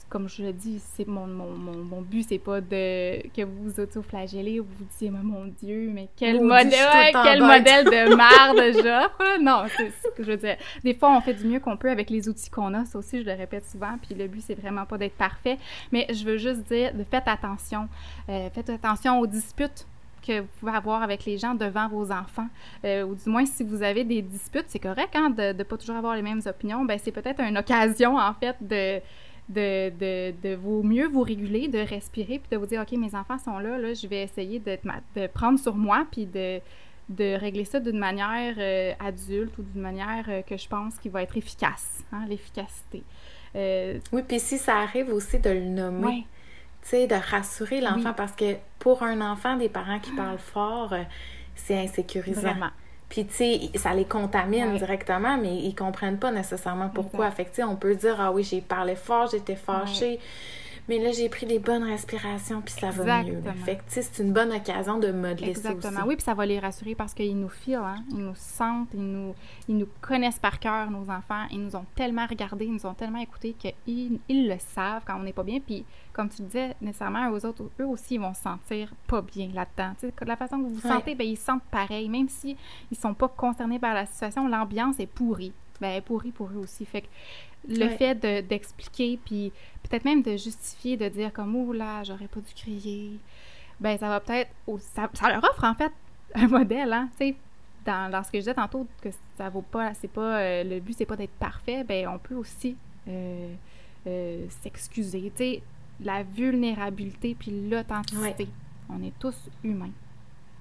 comme 0.09 0.29
je 0.29 0.43
le 0.43 0.53
dis, 0.53 0.81
c'est 0.95 1.07
mon, 1.07 1.27
mon, 1.27 1.51
mon, 1.51 1.77
mon 1.77 2.01
but, 2.01 2.27
c'est 2.29 2.39
pas 2.39 2.61
de 2.61 3.23
que 3.29 3.43
vous 3.43 3.65
vous 3.65 3.81
auto-flagellez 3.81 4.61
ou 4.61 4.65
vous 4.65 4.85
disiez, 4.85 5.11
mon 5.11 5.47
Dieu, 5.47 5.91
mais 5.93 6.09
quel 6.17 6.41
modèle, 6.41 7.13
quel 7.13 7.41
modèle 7.41 7.85
de 7.85 8.17
merde 8.17 8.75
j'offre. 8.75 9.41
Non, 9.41 9.65
c'est 9.77 9.91
ce 9.91 10.17
que 10.17 10.23
je 10.23 10.31
veux 10.31 10.37
dire. 10.37 10.57
Des 10.83 10.95
fois, 10.95 11.17
on 11.17 11.21
fait 11.21 11.35
du 11.35 11.47
mieux 11.47 11.61
qu'on 11.61 11.77
peut 11.77 11.91
avec 11.91 12.11
les 12.11 12.29
outils 12.29 12.51
qu'on 12.51 12.73
a. 12.75 12.85
Ça 12.85 12.99
aussi, 12.99 13.21
je 13.21 13.25
le 13.25 13.33
répète 13.33 13.69
souvent. 13.69 13.99
Puis 14.01 14.15
le 14.15 14.27
but, 14.29 14.43
c'est 14.47 14.59
vraiment 14.59 14.87
pas 14.87 14.99
d'être 14.99 15.17
parfait. 15.17 15.59
Mais 15.93 16.07
je 16.11 16.25
veux 16.25 16.39
juste 16.39 16.63
dire, 16.69 16.93
faites 17.11 17.29
attention. 17.29 17.89
Euh, 18.29 18.49
faites 18.51 18.71
attention 18.71 19.21
aux 19.21 19.27
disputes 19.27 19.87
que 20.27 20.41
vous 20.41 20.49
pouvez 20.61 20.73
avoir 20.73 21.03
avec 21.03 21.25
les 21.25 21.39
gens 21.39 21.55
devant 21.55 21.89
vos 21.89 22.11
enfants. 22.11 22.49
Euh, 22.85 23.05
ou 23.05 23.15
du 23.15 23.29
moins, 23.29 23.47
si 23.47 23.65
vous 23.65 23.83
avez 23.83 24.05
des 24.05 24.23
disputes, 24.23 24.67
c'est 24.69 24.79
correct 24.79 25.15
hein, 25.15 25.31
de 25.31 25.53
ne 25.53 25.63
pas 25.63 25.77
toujours 25.77 25.97
avoir 25.97 26.15
les 26.15 26.23
mêmes 26.23 26.43
opinions. 26.47 26.85
Ben, 26.85 26.99
c'est 27.03 27.13
peut-être 27.13 27.41
une 27.41 27.59
occasion, 27.59 28.17
en 28.17 28.35
fait, 28.35 28.57
de 28.61 29.01
de, 29.49 29.91
de, 29.91 30.35
de 30.43 30.55
vous 30.55 30.83
mieux 30.83 31.07
vous 31.07 31.23
réguler, 31.23 31.69
de 31.69 31.79
respirer, 31.79 32.39
puis 32.39 32.49
de 32.51 32.57
vous 32.57 32.67
dire, 32.67 32.83
OK, 32.83 32.93
mes 32.99 33.15
enfants 33.15 33.39
sont 33.39 33.59
là, 33.59 33.79
là 33.79 33.95
je 33.95 34.07
vais 34.07 34.23
essayer 34.23 34.59
de, 34.59 34.79
de 35.17 35.27
prendre 35.27 35.59
sur 35.59 35.75
moi, 35.75 36.07
puis 36.11 36.27
de, 36.27 36.61
de 37.09 37.39
régler 37.39 37.65
ça 37.65 37.81
d'une 37.81 37.99
manière 37.99 38.55
euh, 38.59 38.93
adulte 39.01 39.57
ou 39.59 39.63
d'une 39.63 39.81
manière 39.81 40.25
euh, 40.29 40.43
que 40.43 40.57
je 40.57 40.69
pense 40.69 40.99
qui 40.99 41.09
va 41.09 41.23
être 41.23 41.37
efficace, 41.37 42.05
hein, 42.13 42.25
l'efficacité. 42.29 43.03
Euh, 43.57 43.99
oui, 44.13 44.23
puis 44.27 44.39
si 44.41 44.59
ça 44.59 44.77
arrive 44.77 45.09
aussi 45.13 45.39
de 45.39 45.51
le 45.51 45.65
nommer, 45.65 46.27
tu 46.83 46.89
sais, 46.91 47.07
de 47.07 47.15
rassurer 47.15 47.81
l'enfant, 47.81 48.13
parce 48.13 48.33
que 48.33 48.57
pour 48.79 49.03
un 49.03 49.21
enfant, 49.23 49.57
des 49.57 49.71
parents 49.71 49.99
qui 49.99 50.13
parlent 50.13 50.39
fort, 50.39 50.95
c'est 51.55 51.79
insécurisant. 51.79 52.55
Puis, 53.09 53.27
tu 53.27 53.35
sais, 53.35 53.61
ça 53.75 53.95
les 53.95 54.05
contamine 54.05 54.77
directement, 54.77 55.39
mais 55.39 55.57
ils 55.57 55.75
comprennent 55.75 56.19
pas 56.19 56.31
nécessairement 56.31 56.91
pourquoi. 56.91 57.31
Fait 57.31 57.47
que, 57.47 57.63
on 57.63 57.77
peut 57.77 57.95
dire, 57.95 58.21
ah 58.21 58.33
oui, 58.33 58.43
j'ai 58.43 58.61
parlé 58.61 58.97
fort, 58.97 59.29
j'étais 59.31 59.57
fâchée. 59.57 60.21
Mais 60.89 60.99
là, 60.99 61.13
j'ai 61.13 61.29
pris 61.29 61.45
des 61.45 61.59
bonnes 61.59 61.85
respirations, 61.85 62.63
puis 62.63 62.73
ça 62.73 62.91
va 62.91 63.23
mieux. 63.23 63.43
Fait 63.65 63.77
que, 63.77 63.83
c'est 63.89 64.23
une 64.23 64.33
bonne 64.33 64.53
occasion 64.53 64.99
de 64.99 65.13
modeler 65.13 65.51
Exactement. 65.51 65.83
ça 65.83 65.89
aussi. 65.89 66.09
Oui, 66.09 66.17
puis 66.17 66.25
ça 66.25 66.35
va 66.35 66.47
les 66.47 66.59
rassurer 66.59 66.95
parce 66.95 67.13
qu'ils 67.13 67.39
nous 67.39 67.51
filent, 67.51 67.77
hein? 67.77 68.03
ils 68.11 68.19
nous 68.19 68.35
sentent, 68.35 68.89
ils 68.95 69.01
nous, 69.01 69.35
ils 69.69 69.77
nous 69.77 69.89
connaissent 70.01 70.39
par 70.39 70.59
cœur, 70.59 70.91
nos 70.91 71.11
enfants. 71.11 71.45
Ils 71.51 71.63
nous 71.63 71.77
ont 71.77 71.85
tellement 71.95 72.27
regardés, 72.27 72.65
ils 72.65 72.73
nous 72.73 72.87
ont 72.87 72.95
tellement 72.95 73.19
écoutés 73.19 73.55
qu'ils 73.55 74.19
ils 74.29 74.49
le 74.49 74.57
savent 74.59 75.03
quand 75.07 75.17
on 75.19 75.25
n'est 75.25 75.33
pas 75.33 75.43
bien. 75.43 75.61
Puis, 75.61 75.85
comme 76.13 76.31
tu 76.31 76.43
disais, 76.43 76.75
nécessairement, 76.81 77.31
eux 77.31 77.45
autres, 77.45 77.65
eux 77.81 77.87
aussi, 77.87 78.15
ils 78.15 78.21
vont 78.21 78.35
se 78.35 78.43
sentir 78.43 78.93
pas 79.07 79.21
bien 79.21 79.51
là-dedans. 79.53 79.93
la 80.27 80.37
façon 80.37 80.59
que 80.59 80.63
vous 80.63 80.75
vous 80.75 80.89
sentez, 80.89 81.15
bien, 81.15 81.27
ils 81.27 81.37
se 81.37 81.45
sentent 81.45 81.63
pareil. 81.71 82.09
Même 82.09 82.29
s'ils 82.29 82.57
ne 82.91 82.97
sont 82.97 83.15
pas 83.15 83.29
concernés 83.29 83.79
par 83.79 83.95
la 83.95 84.07
situation, 84.07 84.49
l'ambiance 84.49 84.99
est 85.01 85.07
pourrie. 85.07 85.53
Ben, 85.81 85.91
elle 85.91 85.99
est 85.99 86.01
pourrie 86.01 86.33
pour 86.33 86.49
eux 86.49 86.61
aussi. 86.63 86.85
Fait 86.85 87.03
que 87.03 87.07
le 87.67 87.89
fait 87.89 88.15
d'expliquer, 88.47 89.19
puis 89.25 89.53
peut-être 89.83 90.05
même 90.05 90.23
de 90.23 90.37
justifier, 90.37 90.97
de 90.97 91.09
dire 91.09 91.33
comme 91.33 91.55
«Oh 91.57 91.73
là, 91.73 92.03
j'aurais 92.05 92.29
pas 92.29 92.41
dû 92.41 92.53
crier», 92.55 93.19
ben 93.81 93.97
ça 93.99 94.09
va 94.09 94.21
peut-être... 94.21 94.51
Ça, 94.79 95.09
ça, 95.13 95.29
leur 95.29 95.43
offre, 95.45 95.65
en 95.65 95.75
fait, 95.75 95.93
un 96.35 96.49
modèle, 96.49 96.93
hein, 96.93 97.09
tu 97.19 97.29
sais, 97.29 97.37
dans, 97.85 98.11
dans, 98.11 98.23
ce 98.23 98.31
que 98.31 98.39
je 98.39 98.43
disais 98.43 98.55
tantôt, 98.55 98.87
que 99.01 99.09
ça 99.37 99.49
vaut 99.49 99.63
pas... 99.63 99.95
c'est 99.95 100.09
pas 100.09 100.41
euh, 100.41 100.65
Le 100.65 100.81
but, 100.81 100.97
c'est 100.97 101.07
pas 101.07 101.17
d'être 101.17 101.37
parfait, 101.39 101.85
ben 101.85 102.09
on 102.09 102.19
peut 102.19 102.35
aussi 102.35 102.77
euh, 103.09 103.55
euh, 104.07 104.47
s'excuser, 104.63 105.33
tu 105.35 105.45
sais, 105.45 105.63
la 106.01 106.23
vulnérabilité 106.23 107.35
puis 107.39 107.69
l'authenticité. 107.69 108.49
On 108.89 109.03
est 109.03 109.13
tous 109.19 109.37
humains. 109.65 109.93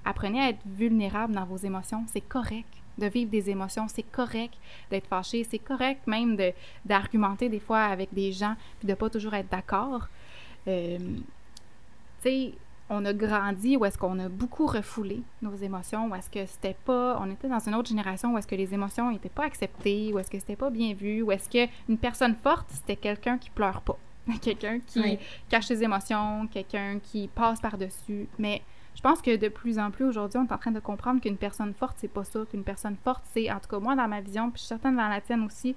Apprenez 0.03 0.39
à 0.41 0.49
être 0.49 0.65
vulnérable 0.65 1.33
dans 1.33 1.45
vos 1.45 1.57
émotions, 1.57 2.05
c'est 2.07 2.21
correct 2.21 2.67
de 2.97 3.07
vivre 3.07 3.29
des 3.29 3.49
émotions. 3.49 3.87
C'est 3.87 4.03
correct 4.03 4.55
d'être 4.89 5.07
fâché. 5.07 5.43
C'est 5.43 5.59
correct 5.59 6.05
même 6.07 6.37
d'argumenter 6.85 7.49
des 7.49 7.59
fois 7.59 7.83
avec 7.83 8.13
des 8.13 8.31
gens 8.31 8.55
puis 8.79 8.87
de 8.87 8.93
pas 8.93 9.09
toujours 9.09 9.33
être 9.33 9.49
d'accord. 9.49 10.07
Euh, 10.67 10.97
tu 10.97 12.29
sais, 12.29 12.53
on 12.89 13.03
a 13.05 13.13
grandi 13.13 13.75
ou 13.75 13.85
est-ce 13.85 13.97
qu'on 13.97 14.17
a 14.19 14.29
beaucoup 14.29 14.65
refoulé 14.65 15.21
nos 15.41 15.55
émotions 15.55 16.07
ou 16.07 16.15
est-ce 16.15 16.29
que 16.29 16.45
c'était 16.45 16.75
pas 16.85 17.19
on 17.21 17.29
était 17.29 17.49
dans 17.49 17.59
une 17.59 17.75
autre 17.75 17.89
génération 17.89 18.33
où 18.33 18.37
est-ce 18.37 18.47
que 18.47 18.55
les 18.55 18.73
émotions 18.73 19.11
n'étaient 19.11 19.29
pas 19.29 19.45
acceptées 19.45 20.13
ou 20.13 20.19
est-ce 20.19 20.31
que 20.31 20.39
c'était 20.39 20.55
pas 20.55 20.69
bien 20.69 20.93
vu 20.93 21.21
ou 21.21 21.31
est-ce 21.31 21.49
que 21.49 21.69
une 21.89 21.97
personne 21.97 22.35
forte 22.35 22.67
c'était 22.69 22.95
quelqu'un 22.95 23.37
qui 23.37 23.49
pleure 23.49 23.81
pas 23.81 23.97
quelqu'un 24.41 24.79
qui 24.79 25.19
cache 25.49 25.65
ses 25.65 25.83
émotions 25.83 26.47
quelqu'un 26.47 26.99
qui 26.99 27.27
passe 27.27 27.59
par-dessus 27.59 28.27
mais 28.39 28.61
je 28.97 29.01
pense 29.03 29.21
que 29.21 29.35
de 29.35 29.47
plus 29.47 29.77
en 29.77 29.91
plus 29.91 30.05
aujourd'hui, 30.05 30.39
on 30.39 30.45
est 30.47 30.51
en 30.51 30.57
train 30.57 30.71
de 30.71 30.79
comprendre 30.79 31.21
qu'une 31.21 31.37
personne 31.37 31.71
forte, 31.75 31.97
c'est 31.99 32.07
pas 32.07 32.23
ça. 32.23 32.39
Qu'une 32.49 32.63
personne 32.63 32.95
forte, 33.03 33.23
c'est, 33.31 33.51
en 33.51 33.59
tout 33.59 33.69
cas 33.69 33.77
moi 33.77 33.95
dans 33.95 34.07
ma 34.07 34.21
vision, 34.21 34.49
puis 34.49 34.67
je 34.67 34.75
dans 34.75 35.07
la 35.07 35.21
tienne 35.21 35.43
aussi, 35.43 35.75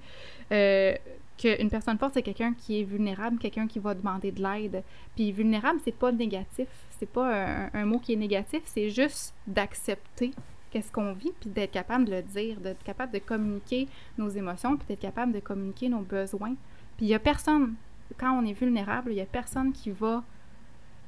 euh, 0.51 0.95
qu'une 1.37 1.69
personne 1.69 1.99
forte, 1.99 2.15
c'est 2.15 2.23
quelqu'un 2.23 2.55
qui 2.55 2.79
est 2.79 2.83
vulnérable, 2.83 3.37
quelqu'un 3.37 3.67
qui 3.67 3.77
va 3.77 3.93
demander 3.93 4.31
de 4.31 4.41
l'aide. 4.41 4.83
Puis 5.15 5.31
vulnérable, 5.31 5.79
c'est 5.85 5.95
pas 5.95 6.11
négatif. 6.11 6.67
C'est 6.97 7.07
pas 7.07 7.69
un, 7.71 7.85
mot 7.85 7.99
qui 7.99 8.13
est 8.13 8.15
négatif, 8.15 8.63
c'est 8.65 8.89
juste 8.89 9.35
d'accepter 9.45 10.31
qu'est-ce 10.71 10.91
qu'on 10.91 11.13
vit, 11.13 11.31
puis 11.39 11.51
d'être 11.51 11.71
capable 11.71 12.05
de 12.05 12.13
le 12.13 12.21
dire, 12.23 12.59
d'être 12.59 12.81
capable 12.81 13.13
de 13.13 13.19
communiquer 13.19 13.87
nos 14.17 14.29
émotions, 14.29 14.77
puis 14.77 14.87
d'être 14.87 14.99
capable 14.99 15.31
de 15.31 15.41
communiquer 15.41 15.89
nos 15.89 16.01
besoins. 16.01 16.55
Puis 16.97 17.05
il 17.05 17.09
y 17.09 17.13
a 17.13 17.19
personne, 17.19 17.75
quand 18.17 18.31
on 18.31 18.43
est 18.47 18.53
vulnérable, 18.53 19.11
il 19.11 19.17
y 19.17 19.21
a 19.21 19.25
personne 19.27 19.73
qui 19.73 19.91
va 19.91 20.23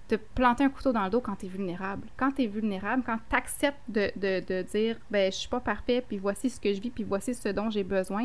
te 0.08 0.16
planter 0.16 0.63
un 0.63 0.70
couteau 0.70 0.92
dans 0.92 1.04
le 1.04 1.10
dos 1.10 1.22
quand 1.22 1.36
tu 1.36 1.46
es 1.46 1.50
vulnérable. 1.50 2.08
Quand 2.18 2.32
tu 2.32 2.44
es 2.44 2.48
vulnérable, 2.48 3.04
quand 3.06 3.18
tu 3.30 3.36
acceptes 3.36 3.80
de, 3.88 4.12
de, 4.16 4.44
de, 4.46 4.62
dire 4.63 4.98
ben 5.10 5.32
je 5.32 5.38
suis 5.38 5.50
pas 5.50 5.60
parfait, 5.60 6.04
puis 6.06 6.18
voici 6.18 6.50
ce 6.50 6.60
que 6.60 6.74
je 6.74 6.82
vis, 6.82 6.89
puis 6.89 7.04
voici 7.04 7.34
ce 7.34 7.50
dont 7.50 7.70
j'ai 7.70 7.84
besoin, 7.84 8.24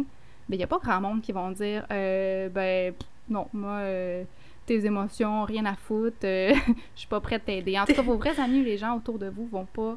ben 0.49 0.55
il 0.55 0.59
n'y 0.59 0.64
a 0.64 0.69
pas 0.69 0.79
grand 0.79 1.01
monde 1.01 1.21
qui 1.21 1.33
vont 1.33 1.51
dire 1.51 1.87
euh, 1.91 2.49
ben 2.49 2.95
non, 3.29 3.47
moi 3.53 3.79
euh, 3.81 4.25
tes 4.67 4.85
émotions, 4.85 5.45
rien 5.45 5.64
à 5.67 5.75
foutre, 5.75 6.17
euh, 6.25 6.53
je 6.95 7.01
suis 7.01 7.09
pas 7.09 7.21
prête 7.21 7.43
à 7.43 7.47
t'aider. 7.47 7.79
En 7.79 7.85
tout 7.85 7.95
cas, 7.95 8.03
vos 8.03 8.17
vrais 8.17 8.38
amis, 8.41 8.62
les 8.62 8.77
gens 8.77 8.97
autour 8.97 9.19
de 9.19 9.29
vous 9.29 9.47
vont 9.47 9.67
pas 9.67 9.97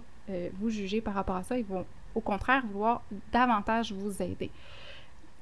vous 0.62 0.70
juger 0.70 1.02
par 1.02 1.14
rapport 1.14 1.36
à 1.36 1.44
ça, 1.44 1.58
ils 1.58 1.66
vont 1.66 1.86
au 2.16 2.22
contraire 2.22 2.64
vouloir 2.72 3.02
davantage 3.34 3.92
vous 3.92 4.22
aider. 4.22 4.50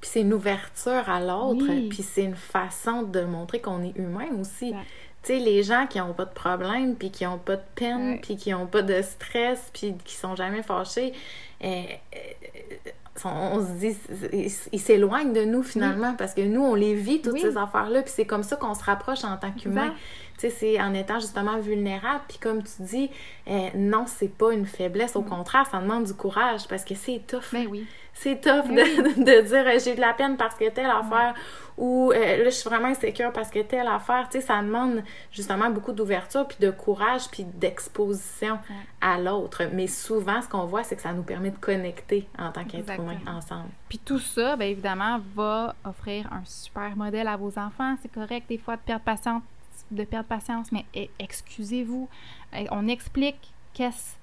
Puis 0.02 0.10
c'est 0.12 0.21
une 0.21 0.34
ouverture 0.34 1.08
à 1.08 1.19
l'autre, 1.19 1.65
puis 1.89 2.02
c'est 2.02 2.23
une 2.23 2.36
façon 2.36 3.04
de 3.04 3.21
montrer 3.21 3.60
qu'on 3.60 3.84
est 3.84 3.95
humain 3.97 4.30
aussi. 4.39 4.73
Tu 5.23 5.34
sais, 5.34 5.39
les 5.39 5.63
gens 5.63 5.86
qui 5.88 5.97
n'ont 5.97 6.13
pas 6.13 6.25
de 6.25 6.34
problème, 6.34 6.95
puis 6.95 7.12
qui 7.12 7.25
n'ont 7.25 7.38
pas 7.38 7.58
de 7.58 7.65
peine, 7.75 8.19
puis 8.21 8.38
qui 8.38 8.51
n'ont 8.51 8.67
pas 8.67 8.82
de 8.82 9.01
stress, 9.01 9.69
puis 9.73 9.95
qui 10.05 10.15
sont 10.15 10.36
jamais 10.36 10.63
fâchés, 10.63 11.13
euh, 11.63 11.84
euh, 12.15 12.91
on 13.25 13.60
se 13.60 13.71
dit, 13.73 13.97
ils 14.71 14.79
s'éloignent 14.79 15.34
de 15.34 15.43
nous 15.43 15.63
finalement, 15.63 16.13
parce 16.15 16.34
que 16.34 16.41
nous, 16.41 16.62
on 16.62 16.75
les 16.75 16.95
vit, 16.95 17.21
toutes 17.21 17.39
ces 17.39 17.58
affaires-là, 17.58 18.01
puis 18.01 18.12
c'est 18.15 18.25
comme 18.25 18.43
ça 18.43 18.55
qu'on 18.55 18.73
se 18.73 18.84
rapproche 18.84 19.23
en 19.23 19.36
tant 19.38 19.51
qu'humain. 19.51 19.93
Tu 20.38 20.49
sais, 20.49 20.49
c'est 20.49 20.82
en 20.82 20.93
étant 20.93 21.19
justement 21.19 21.60
vulnérable, 21.60 22.23
puis 22.29 22.38
comme 22.38 22.63
tu 22.63 22.82
dis, 22.84 23.12
euh, 23.49 23.67
non, 23.75 24.05
c'est 24.08 24.34
pas 24.34 24.53
une 24.53 24.65
faiblesse, 24.65 25.15
au 25.17 25.21
mm. 25.21 25.29
contraire, 25.29 25.67
ça 25.69 25.79
demande 25.79 26.05
du 26.05 26.13
courage, 26.13 26.67
parce 26.69 26.86
que 26.86 26.95
c'est 26.95 27.21
tough. 27.27 27.51
Ben 27.51 27.67
oui. 27.69 27.86
C'est 28.21 28.41
tough 28.41 28.67
de, 28.67 29.23
de, 29.23 29.41
dire 29.47 29.79
j'ai 29.79 29.95
de 29.95 30.01
la 30.01 30.13
peine 30.13 30.36
parce 30.36 30.55
que 30.55 30.69
telle 30.69 30.89
affaire 30.89 31.34
ou 31.77 32.12
euh, 32.12 32.43
là 32.43 32.43
je 32.43 32.49
suis 32.49 32.69
vraiment 32.69 32.89
insécure 32.89 33.32
parce 33.32 33.49
que 33.49 33.60
telle 33.60 33.88
affaire, 33.88 34.27
tu 34.29 34.41
sais, 34.41 34.45
ça 34.45 34.62
demande 34.62 35.03
justement 35.32 35.69
beaucoup 35.69 35.93
d'ouverture 35.93 36.45
puis 36.45 36.58
de 36.60 36.69
courage 36.69 37.29
puis 37.32 37.45
d'exposition 37.45 38.60
à 38.99 39.17
l'autre. 39.17 39.63
Mais 39.71 39.88
souvent, 39.88 40.41
ce 40.41 40.49
qu'on 40.49 40.65
voit, 40.65 40.84
c'est 40.84 40.97
que 40.97 41.01
ça 41.01 41.13
nous 41.13 41.23
permet 41.23 41.51
de 41.51 41.58
connecter 41.58 42.27
en 42.38 42.51
tant 42.51 42.65
qu'être 42.65 42.93
humain 42.93 43.19
ensemble. 43.25 43.69
Puis 43.88 43.99
tout 43.99 44.19
ça, 44.19 44.58
bien 44.58 44.67
évidemment, 44.67 45.21
va 45.34 45.73
offrir 45.86 46.27
un 46.34 46.43
super 46.43 46.97
modèle 46.97 47.29
à 47.29 47.38
vos 47.38 47.58
enfants. 47.58 47.95
C'est 48.01 48.12
correct 48.12 48.49
des 48.49 48.58
fois 48.58 48.75
de 48.75 48.82
perdre 48.82 49.05
patience, 49.05 49.43
de 49.91 50.03
perdre 50.03 50.27
patience, 50.27 50.73
mais 50.73 50.84
eh, 50.93 51.10
excusez-vous. 51.19 52.10
Eh, 52.53 52.67
on 52.71 52.86
explique 52.89 53.53
qu'est-ce 53.73 54.18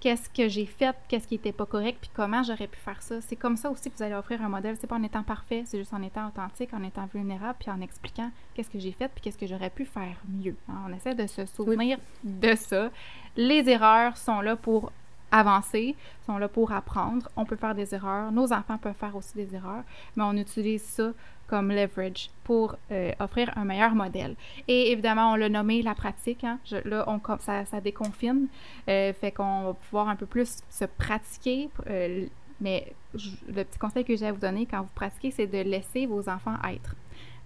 qu'est-ce 0.00 0.28
que 0.30 0.48
j'ai 0.48 0.66
fait, 0.66 0.94
qu'est-ce 1.08 1.26
qui 1.26 1.34
n'était 1.34 1.52
pas 1.52 1.66
correct, 1.66 1.98
puis 2.00 2.10
comment 2.14 2.42
j'aurais 2.42 2.66
pu 2.68 2.78
faire 2.78 3.02
ça. 3.02 3.20
C'est 3.20 3.36
comme 3.36 3.56
ça 3.56 3.70
aussi 3.70 3.90
que 3.90 3.96
vous 3.96 4.02
allez 4.02 4.14
offrir 4.14 4.42
un 4.42 4.48
modèle. 4.48 4.76
C'est 4.80 4.86
pas 4.86 4.96
en 4.96 5.02
étant 5.02 5.22
parfait, 5.22 5.62
c'est 5.66 5.78
juste 5.78 5.92
en 5.92 6.02
étant 6.02 6.28
authentique, 6.28 6.72
en 6.72 6.82
étant 6.82 7.06
vulnérable, 7.12 7.56
puis 7.58 7.70
en 7.70 7.80
expliquant 7.80 8.30
qu'est-ce 8.54 8.70
que 8.70 8.78
j'ai 8.78 8.92
fait, 8.92 9.08
puis 9.08 9.22
qu'est-ce 9.22 9.38
que 9.38 9.46
j'aurais 9.46 9.70
pu 9.70 9.84
faire 9.84 10.16
mieux. 10.28 10.56
On 10.68 10.92
essaie 10.92 11.14
de 11.14 11.26
se 11.26 11.46
souvenir 11.46 11.98
de 12.22 12.54
ça. 12.54 12.90
Les 13.36 13.68
erreurs 13.68 14.16
sont 14.16 14.40
là 14.40 14.56
pour 14.56 14.92
avancer, 15.30 15.94
sont 16.26 16.38
là 16.38 16.48
pour 16.48 16.72
apprendre. 16.72 17.28
On 17.36 17.44
peut 17.44 17.56
faire 17.56 17.74
des 17.74 17.94
erreurs. 17.94 18.32
Nos 18.32 18.52
enfants 18.52 18.78
peuvent 18.78 18.94
faire 18.94 19.14
aussi 19.16 19.34
des 19.34 19.54
erreurs, 19.54 19.84
mais 20.16 20.22
on 20.24 20.32
utilise 20.32 20.82
ça 20.82 21.12
comme 21.48 21.70
leverage 21.70 22.30
pour 22.44 22.76
euh, 22.92 23.12
offrir 23.18 23.50
un 23.56 23.64
meilleur 23.64 23.94
modèle. 23.94 24.36
Et 24.68 24.92
évidemment, 24.92 25.32
on 25.32 25.36
l'a 25.36 25.48
nommé 25.48 25.82
la 25.82 25.94
pratique. 25.94 26.44
Hein. 26.44 26.58
là, 26.84 27.06
ça, 27.40 27.64
ça 27.64 27.80
déconfine. 27.80 28.46
Euh, 28.88 29.12
fait 29.14 29.32
qu'on 29.32 29.64
va 29.64 29.74
pouvoir 29.74 30.08
un 30.08 30.16
peu 30.16 30.26
plus 30.26 30.58
se 30.70 30.84
pratiquer. 30.84 31.68
Euh, 31.88 32.26
mais 32.60 32.92
le 33.14 33.64
petit 33.64 33.78
conseil 33.78 34.04
que 34.04 34.16
j'ai 34.16 34.26
à 34.26 34.32
vous 34.32 34.40
donner 34.40 34.66
quand 34.66 34.82
vous 34.82 34.90
pratiquez, 34.94 35.30
c'est 35.30 35.46
de 35.46 35.58
laisser 35.58 36.06
vos 36.06 36.28
enfants 36.28 36.56
être. 36.70 36.94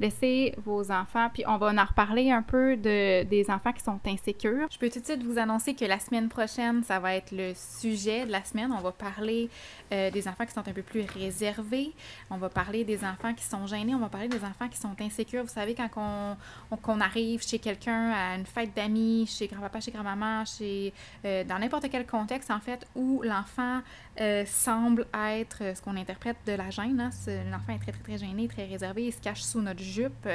Laissez 0.02 0.52
vos 0.64 0.90
enfants, 0.90 1.28
puis 1.32 1.44
on 1.46 1.58
va 1.58 1.68
en 1.68 1.84
reparler 1.84 2.32
un 2.32 2.42
peu 2.42 2.76
de, 2.76 3.22
des 3.22 3.48
enfants 3.50 3.72
qui 3.72 3.84
sont 3.84 4.00
insécures. 4.04 4.66
Je 4.68 4.76
peux 4.76 4.90
tout 4.90 4.98
de 4.98 5.04
suite 5.04 5.22
vous 5.22 5.38
annoncer 5.38 5.74
que 5.74 5.84
la 5.84 6.00
semaine 6.00 6.28
prochaine, 6.28 6.82
ça 6.82 6.98
va 6.98 7.14
être 7.14 7.30
le 7.30 7.52
sujet 7.54 8.26
de 8.26 8.32
la 8.32 8.42
semaine. 8.42 8.72
On 8.76 8.80
va 8.80 8.90
parler 8.90 9.48
euh, 9.92 10.10
des 10.10 10.26
enfants 10.26 10.44
qui 10.44 10.54
sont 10.54 10.66
un 10.66 10.72
peu 10.72 10.82
plus 10.82 11.02
réservés. 11.02 11.92
On 12.30 12.36
va 12.36 12.48
parler 12.48 12.82
des 12.82 13.04
enfants 13.04 13.32
qui 13.32 13.44
sont 13.44 13.64
gênés. 13.68 13.94
On 13.94 14.00
va 14.00 14.08
parler 14.08 14.26
des 14.26 14.42
enfants 14.42 14.68
qui 14.68 14.76
sont 14.76 14.96
insécures. 15.00 15.44
Vous 15.44 15.50
savez, 15.50 15.76
quand 15.76 15.88
on, 15.96 17.00
arrive 17.00 17.46
chez 17.46 17.60
quelqu'un 17.60 18.10
à 18.10 18.34
une 18.34 18.46
fête 18.46 18.74
d'amis, 18.74 19.28
chez 19.28 19.46
grand-papa, 19.46 19.78
chez 19.78 19.92
grand-maman, 19.92 20.44
chez 20.46 20.92
euh, 21.24 21.44
dans 21.44 21.60
n'importe 21.60 21.88
quel 21.92 22.06
contexte, 22.06 22.50
en 22.50 22.58
fait, 22.58 22.84
où 22.96 23.22
l'enfant 23.22 23.82
euh, 24.20 24.44
semble 24.46 25.06
être 25.14 25.76
ce 25.76 25.80
qu'on 25.80 25.96
interprète 25.96 26.38
de 26.44 26.54
la 26.54 26.70
gêne. 26.70 27.00
Hein. 27.00 27.10
L'enfant 27.52 27.72
est 27.72 27.78
très, 27.78 27.92
très, 27.92 28.02
très 28.02 28.18
gêné, 28.18 28.48
très 28.48 28.66
réservé. 28.66 29.04
Il 29.04 29.12
se 29.12 29.20
cache 29.20 29.42
sous 29.42 29.60
notre 29.60 29.91
jupe, 29.92 30.28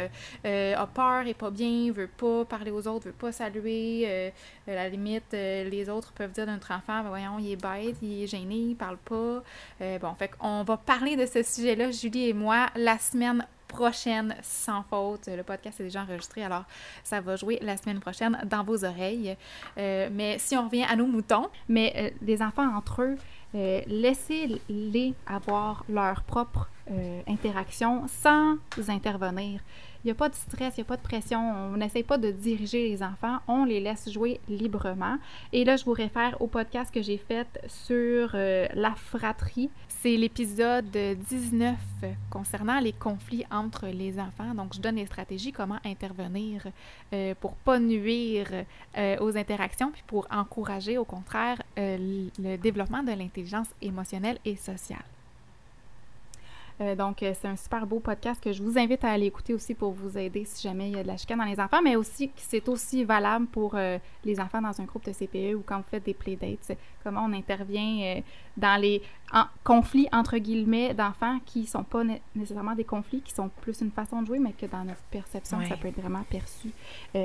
a 0.43 0.87
peur, 0.87 1.27
est 1.27 1.33
pas 1.33 1.51
bien, 1.51 1.91
veut 1.91 2.07
pas 2.07 2.45
parler 2.45 2.71
aux 2.71 2.87
autres, 2.87 3.07
veut 3.07 3.11
pas 3.11 3.31
saluer. 3.31 4.31
à 4.67 4.73
la 4.73 4.89
limite, 4.89 5.33
les 5.33 5.89
autres 5.89 6.13
peuvent 6.13 6.31
dire 6.31 6.45
de 6.45 6.51
notre 6.51 6.71
enfant, 6.71 7.03
ben 7.03 7.09
voyons, 7.09 7.39
il 7.39 7.51
est 7.51 7.61
bête, 7.61 7.97
il 8.01 8.23
est 8.23 8.27
gêné, 8.27 8.55
il 8.55 8.75
parle 8.75 8.97
pas. 8.97 9.43
Euh, 9.81 9.99
bon, 9.99 10.13
fait 10.15 10.29
qu'on 10.29 10.63
va 10.63 10.77
parler 10.77 11.15
de 11.15 11.25
ce 11.25 11.43
sujet-là, 11.43 11.91
Julie 11.91 12.29
et 12.29 12.33
moi, 12.33 12.67
la 12.75 12.97
semaine 12.97 13.45
prochaine, 13.67 14.35
sans 14.41 14.83
faute. 14.83 15.27
Le 15.27 15.43
podcast 15.43 15.79
est 15.79 15.83
déjà 15.83 16.01
enregistré, 16.01 16.43
alors 16.43 16.63
ça 17.03 17.19
va 17.19 17.35
jouer 17.35 17.59
la 17.61 17.77
semaine 17.77 17.99
prochaine 17.99 18.39
dans 18.45 18.63
vos 18.63 18.85
oreilles. 18.85 19.35
Euh, 19.77 20.09
mais 20.11 20.37
si 20.39 20.55
on 20.55 20.65
revient 20.65 20.85
à 20.89 20.95
nos 20.95 21.07
moutons, 21.07 21.49
mais 21.67 21.93
euh, 21.97 22.09
les 22.21 22.41
enfants 22.41 22.75
entre 22.75 23.01
eux, 23.01 23.17
laissez-les 23.53 25.13
avoir 25.25 25.83
leur 25.89 26.21
propre 26.23 26.69
euh, 26.91 27.21
interaction 27.27 28.05
sans 28.07 28.57
intervenir. 28.87 29.61
Il 30.03 30.07
n'y 30.07 30.11
a 30.11 30.15
pas 30.15 30.29
de 30.29 30.35
stress, 30.35 30.75
il 30.77 30.81
n'y 30.81 30.85
a 30.85 30.87
pas 30.87 30.95
de 30.95 31.01
pression. 31.01 31.39
On 31.39 31.75
n'essaie 31.75 32.03
pas 32.03 32.17
de 32.17 32.31
diriger 32.31 32.87
les 32.87 33.03
enfants. 33.03 33.39
On 33.47 33.65
les 33.65 33.79
laisse 33.79 34.09
jouer 34.09 34.39
librement. 34.47 35.17
Et 35.51 35.65
là, 35.65 35.75
je 35.75 35.85
vous 35.85 35.91
réfère 35.91 36.41
au 36.41 36.47
podcast 36.47 36.93
que 36.93 37.01
j'ai 37.01 37.17
fait 37.17 37.47
sur 37.67 38.31
euh, 38.33 38.67
la 38.73 38.91
fratrie. 38.95 39.69
C'est 39.89 40.15
l'épisode 40.15 40.89
19 40.91 41.75
concernant 42.29 42.79
les 42.79 42.93
conflits 42.93 43.43
entre 43.51 43.87
les 43.87 44.19
enfants. 44.19 44.53
Donc, 44.53 44.75
je 44.75 44.79
donne 44.79 44.95
les 44.95 45.07
stratégies, 45.07 45.51
comment 45.51 45.79
intervenir 45.83 46.63
euh, 47.13 47.33
pour 47.41 47.55
pas 47.55 47.79
nuire 47.79 48.47
euh, 48.97 49.17
aux 49.19 49.35
interactions, 49.35 49.91
puis 49.91 50.03
pour 50.07 50.27
encourager, 50.31 50.97
au 50.97 51.05
contraire, 51.05 51.61
le 51.75 52.55
développement 52.55 53.03
de 53.03 53.11
l'intelligence 53.11 53.67
émotionnelle 53.81 54.37
et 54.45 54.55
sociale. 54.55 55.03
Euh, 56.79 56.95
donc, 56.95 57.23
euh, 57.23 57.33
c'est 57.39 57.47
un 57.47 57.55
super 57.55 57.87
beau 57.87 57.99
podcast 57.99 58.41
que 58.41 58.51
je 58.51 58.61
vous 58.61 58.77
invite 58.77 59.03
à 59.03 59.09
aller 59.09 59.25
écouter 59.25 59.53
aussi 59.53 59.73
pour 59.73 59.91
vous 59.91 60.17
aider 60.17 60.45
si 60.45 60.61
jamais 60.61 60.89
il 60.89 60.95
y 60.95 60.99
a 60.99 61.03
de 61.03 61.07
la 61.07 61.17
chicane 61.17 61.39
dans 61.39 61.45
les 61.45 61.59
enfants, 61.59 61.81
mais 61.83 61.95
aussi 61.95 62.29
c'est 62.35 62.69
aussi 62.69 63.03
valable 63.03 63.47
pour 63.47 63.73
euh, 63.75 63.97
les 64.23 64.39
enfants 64.39 64.61
dans 64.61 64.79
un 64.79 64.83
groupe 64.83 65.05
de 65.05 65.11
CPE 65.11 65.55
ou 65.55 65.63
quand 65.65 65.77
vous 65.77 65.87
faites 65.89 66.05
des 66.05 66.13
playdates. 66.13 66.77
Comment 67.03 67.25
on 67.25 67.33
intervient 67.33 68.21
dans 68.57 68.79
les 68.79 69.01
conflits, 69.63 70.07
entre 70.11 70.37
guillemets, 70.37 70.93
d'enfants 70.93 71.39
qui 71.45 71.65
sont 71.65 71.83
pas 71.83 72.03
nécessairement 72.35 72.75
des 72.75 72.83
conflits, 72.83 73.21
qui 73.21 73.33
sont 73.33 73.49
plus 73.61 73.81
une 73.81 73.91
façon 73.91 74.21
de 74.21 74.27
jouer, 74.27 74.39
mais 74.39 74.51
que 74.51 74.65
dans 74.65 74.83
notre 74.83 75.03
perception, 75.09 75.59
ça 75.67 75.77
peut 75.77 75.87
être 75.87 75.99
vraiment 75.99 76.23
perçu, 76.29 76.69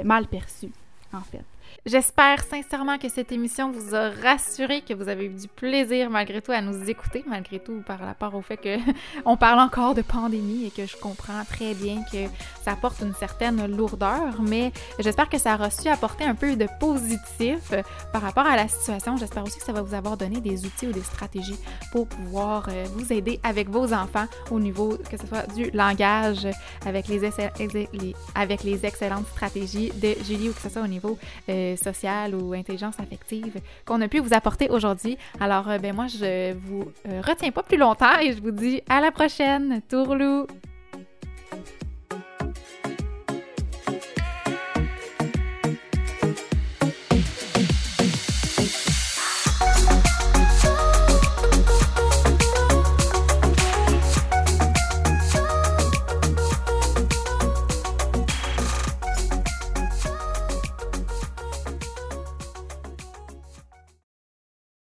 mal 0.04 0.26
perçu, 0.26 0.70
en 1.12 1.20
fait. 1.20 1.44
J'espère 1.84 2.44
sincèrement 2.44 2.96
que 2.96 3.08
cette 3.08 3.32
émission 3.32 3.72
vous 3.72 3.94
a 3.94 4.10
rassuré, 4.10 4.82
que 4.82 4.94
vous 4.94 5.08
avez 5.08 5.26
eu 5.26 5.34
du 5.34 5.48
plaisir 5.48 6.10
malgré 6.10 6.40
tout 6.40 6.52
à 6.52 6.60
nous 6.60 6.88
écouter, 6.88 7.24
malgré 7.26 7.58
tout 7.58 7.82
par 7.84 7.98
rapport 7.98 8.34
au 8.34 8.42
fait 8.42 8.56
qu'on 8.56 9.36
parle 9.36 9.58
encore 9.58 9.94
de 9.94 10.02
pandémie 10.02 10.66
et 10.66 10.70
que 10.70 10.86
je 10.86 10.96
comprends 10.96 11.44
très 11.44 11.74
bien 11.74 12.02
que 12.12 12.28
ça 12.64 12.72
apporte 12.72 13.00
une 13.00 13.14
certaine 13.14 13.66
lourdeur, 13.66 14.40
mais 14.40 14.70
j'espère 15.00 15.28
que 15.28 15.38
ça 15.38 15.54
a 15.54 15.56
reçu 15.56 15.88
apporter 15.88 16.24
un 16.24 16.36
peu 16.36 16.54
de 16.54 16.66
positif 16.78 17.72
par 18.12 18.22
rapport 18.22 18.46
à 18.46 18.56
la 18.56 18.68
situation. 18.68 19.16
J'espère 19.16 19.42
aussi 19.42 19.58
que 19.58 19.64
ça 19.64 19.72
va 19.72 19.82
vous 19.82 19.94
avoir 19.94 20.16
donné 20.16 20.40
des 20.40 20.64
outils 20.64 20.86
ou 20.86 20.92
des 20.92 21.02
stratégies 21.02 21.58
pour 21.90 22.06
pouvoir 22.06 22.68
euh, 22.68 22.84
vous 22.94 23.12
aider 23.12 23.40
avec 23.42 23.68
vos 23.68 23.92
enfants 23.92 24.26
au 24.50 24.60
niveau, 24.60 24.96
que 25.10 25.16
ce 25.16 25.26
soit 25.26 25.52
du 25.54 25.70
langage, 25.72 26.46
avec 26.86 27.08
les, 27.08 27.22
avec 28.34 28.62
les 28.62 28.86
excellentes 28.86 29.26
stratégies 29.28 29.90
de 29.96 30.14
Julie 30.24 30.48
ou 30.50 30.52
que 30.52 30.60
ce 30.60 30.68
soit 30.68 30.82
au 30.82 30.86
niveau 30.86 31.18
euh, 31.48 31.61
social 31.76 32.34
ou 32.34 32.52
intelligence 32.52 32.98
affective 32.98 33.60
qu'on 33.84 34.00
a 34.00 34.08
pu 34.08 34.18
vous 34.20 34.34
apporter 34.34 34.68
aujourd'hui. 34.70 35.16
Alors, 35.40 35.68
euh, 35.68 35.78
ben 35.78 35.94
moi, 35.94 36.06
je 36.06 36.54
vous 36.54 36.84
retiens 37.22 37.50
pas 37.50 37.62
plus 37.62 37.78
longtemps 37.78 38.18
et 38.20 38.32
je 38.32 38.42
vous 38.42 38.50
dis 38.50 38.82
à 38.88 39.00
la 39.00 39.10
prochaine. 39.10 39.80
Tourlou! 39.88 40.46